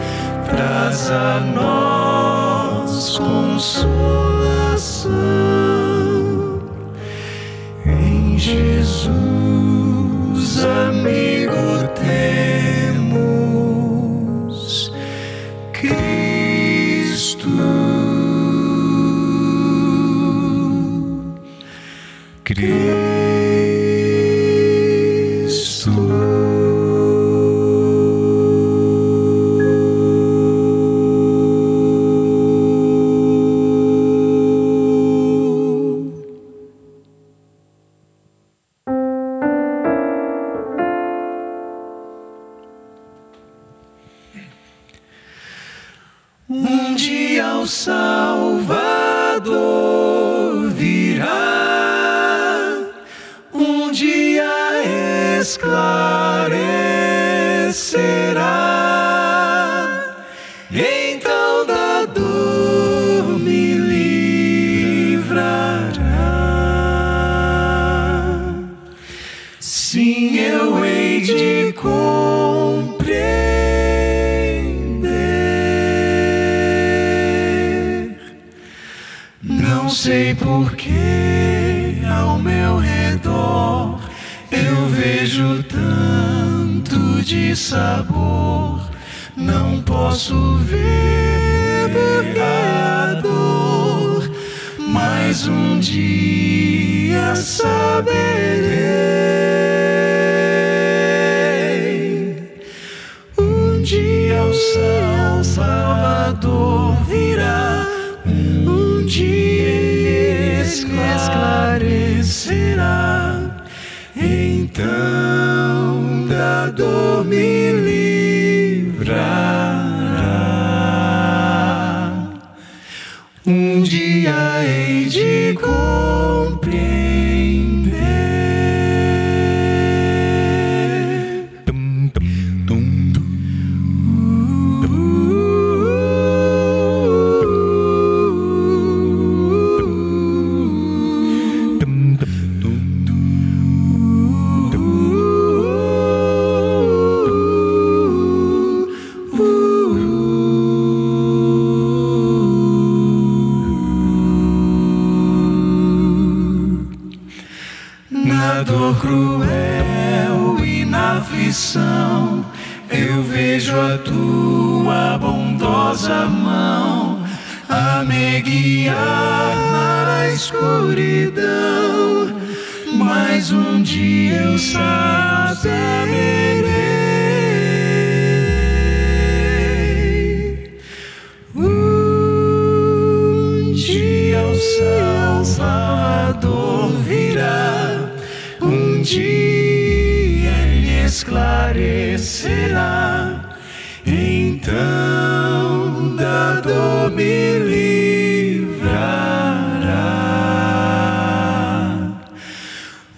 traz 0.48 1.10
a 1.10 1.40
nós 1.40 3.18
consolação. 3.18 3.92
Em 7.84 8.38
Jesus, 8.38 9.12
amigo, 10.64 11.23
Então 60.76 61.64
da 61.64 62.04
dor 62.04 63.38
me 63.38 63.74
livrará. 63.74 65.44
Sim, 69.60 70.36
eu 70.36 70.84
hei 70.84 71.20
de 71.20 71.72
compreender. 71.74 72.98
Não 79.40 79.88
sei 79.88 80.34
porquê 80.34 82.02
ao 82.04 82.36
meu 82.36 82.78
redor 82.78 84.00
eu 84.50 84.88
vejo 84.88 85.62
tanto 85.62 87.22
de 87.22 87.54
sabor. 87.54 88.73
Posso 89.94 90.56
ver 90.56 91.88
a 92.40 93.14
dor, 93.22 94.28
mas 94.76 95.46
um 95.46 95.78
dia 95.78 97.36
saberei. 97.36 98.83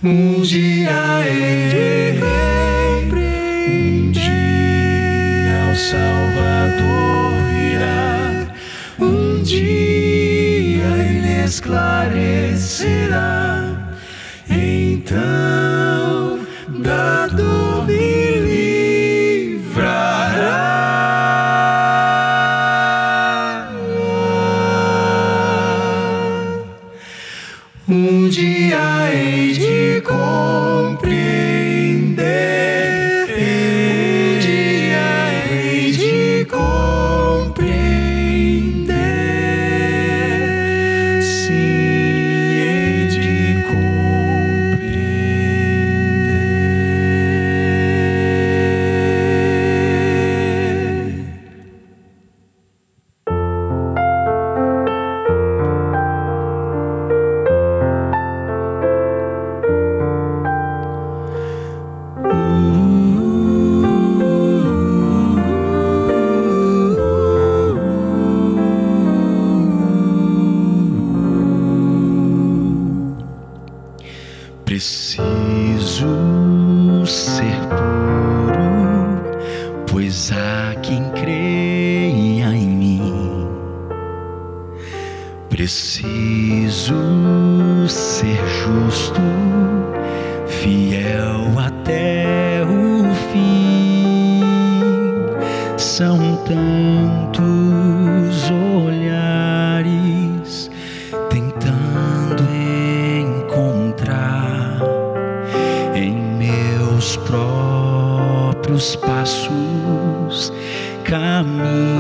Um 0.05 0.43
dia 0.43 1.27
ele 1.27 2.21
um 3.19 4.11
dia 4.13 5.71
o 5.73 5.75
Salvador 5.75 7.33
virá, 7.51 8.47
um 9.01 9.43
dia 9.43 10.85
ele 10.85 11.45
esclarecerá. 11.47 12.45
Então 14.51 16.41
da 16.83 17.16
Preciso 74.77 76.07
ser 77.07 77.57
puro, 77.71 79.23
pois 79.91 80.31
há 80.31 80.75
quem 80.83 81.03
creia 81.12 82.55
em 82.55 82.69
mim. 82.69 83.49
Preciso 85.49 86.95
ser 87.89 88.37
justo, 88.47 89.23
fiel 90.47 91.59
até 91.59 92.62
o 92.67 93.15
fim. 93.33 94.43
São 95.79 96.19
tantos 96.45 96.86
passos 109.27 110.53
caminho 111.03 111.91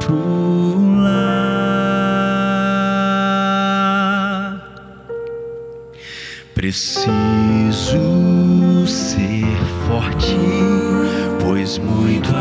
pro 0.00 0.98
lar. 1.04 2.50
Preciso 6.52 8.00
ser 8.86 9.56
forte, 9.86 10.36
pois 11.40 11.78
muito 11.78 12.34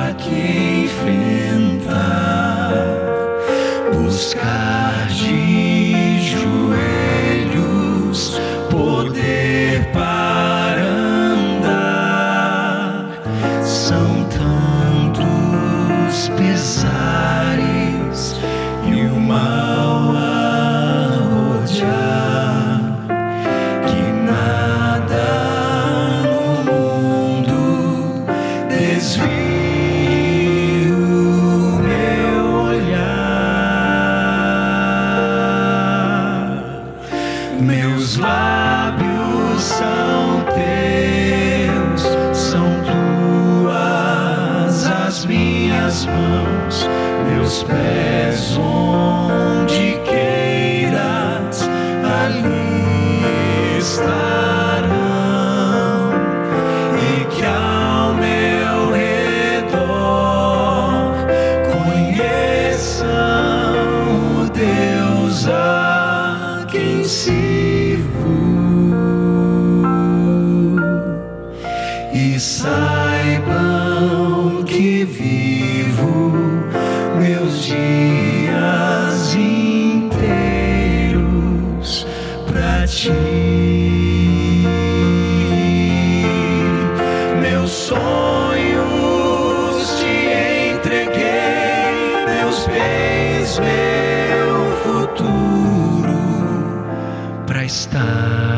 fez 92.70 93.60
meu 93.60 94.72
futuro 94.84 96.14
para 97.46 97.66
estar. 97.66 98.49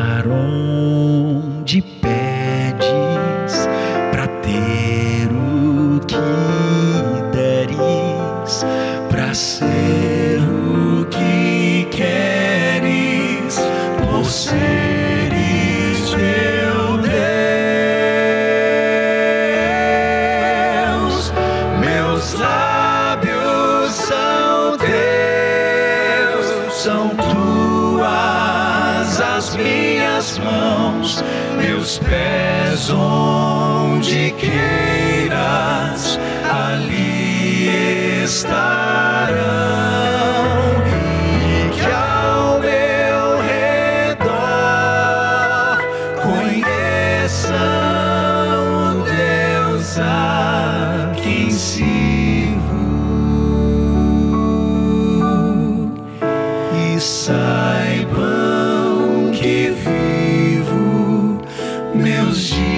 os 62.32 62.48
dias. 62.48 62.71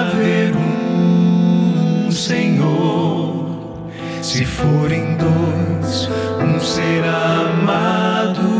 haver 0.00 0.54
um 0.56 2.10
Senhor. 2.10 3.46
Se 4.22 4.44
forem 4.44 5.16
dois, 5.16 6.08
um 6.40 6.58
será 6.58 7.50
amado. 7.50 8.53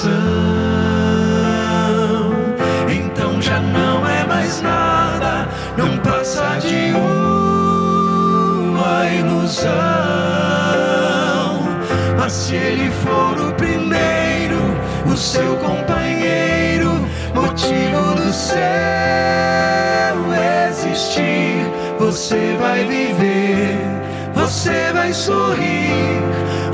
coração. 0.00 0.10
Então 2.88 3.40
já 3.42 3.60
não 3.60 4.06
é 4.08 4.24
mais 4.24 4.62
nada, 4.62 5.48
não 5.76 5.98
passa 5.98 6.58
de 6.60 6.92
uma 8.76 9.06
ilusão. 9.08 9.70
Mas 12.18 12.32
se 12.32 12.54
ele 12.54 12.90
for 12.90 13.38
o 13.48 13.52
primeiro, 13.54 14.58
o 15.06 15.16
seu 15.16 15.56
companheiro, 15.56 17.06
motivo 17.34 18.14
do 18.14 18.32
céu 18.32 18.60
existir, 20.68 21.66
você 21.98 22.56
vai 22.58 22.84
viver, 22.84 23.78
você 24.34 24.92
vai 24.92 25.12
sorrir, 25.12 26.22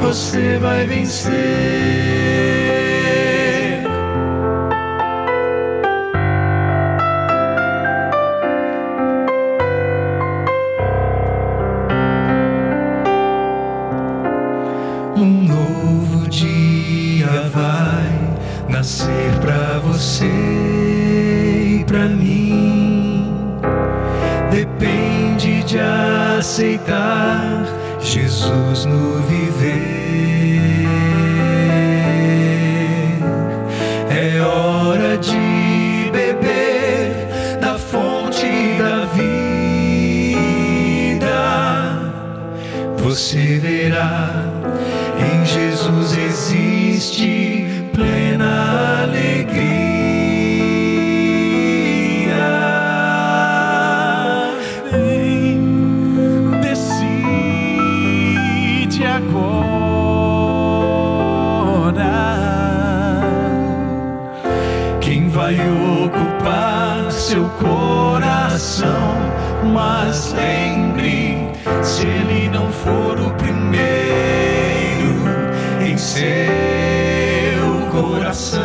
você 0.01 0.59
vai 0.59 0.87
vencer. 0.87 2.26
Mas 69.73 70.33
lembre, 70.33 71.53
se 71.83 72.07
ele 72.07 72.49
não 72.49 72.71
for 72.71 73.19
o 73.21 73.31
primeiro 73.35 73.77
em 75.81 75.99
seu 75.99 76.23
coração, 77.91 78.63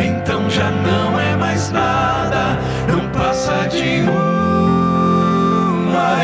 então 0.00 0.48
já 0.50 0.70
não 0.70 1.20
é 1.20 1.36
mais 1.36 1.70
nada, 1.70 2.58
não 2.88 3.08
passa 3.10 3.68
de 3.68 4.00
uma 4.00 4.10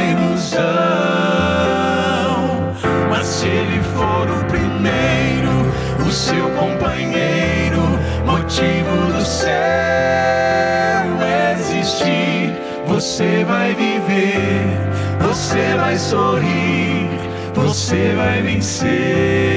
ilusão. 0.01 0.59
Mas 3.11 3.27
se 3.27 3.47
ele 3.47 3.83
for 3.95 4.31
o 4.31 4.45
primeiro, 4.47 5.71
o 6.07 6.11
seu 6.11 6.49
companheiro, 6.51 7.99
motivo 8.25 9.13
do 9.13 9.23
céu 9.25 10.38
você 13.09 13.43
vai 13.43 13.75
viver, 13.75 14.37
você 15.19 15.75
vai 15.77 15.97
sorrir, 15.97 17.09
você 17.55 18.13
vai 18.15 18.43
vencer. 18.43 19.48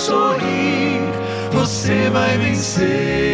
Sorrir, 0.00 1.02
você 1.52 2.08
vai 2.10 2.38
vencer. 2.38 3.29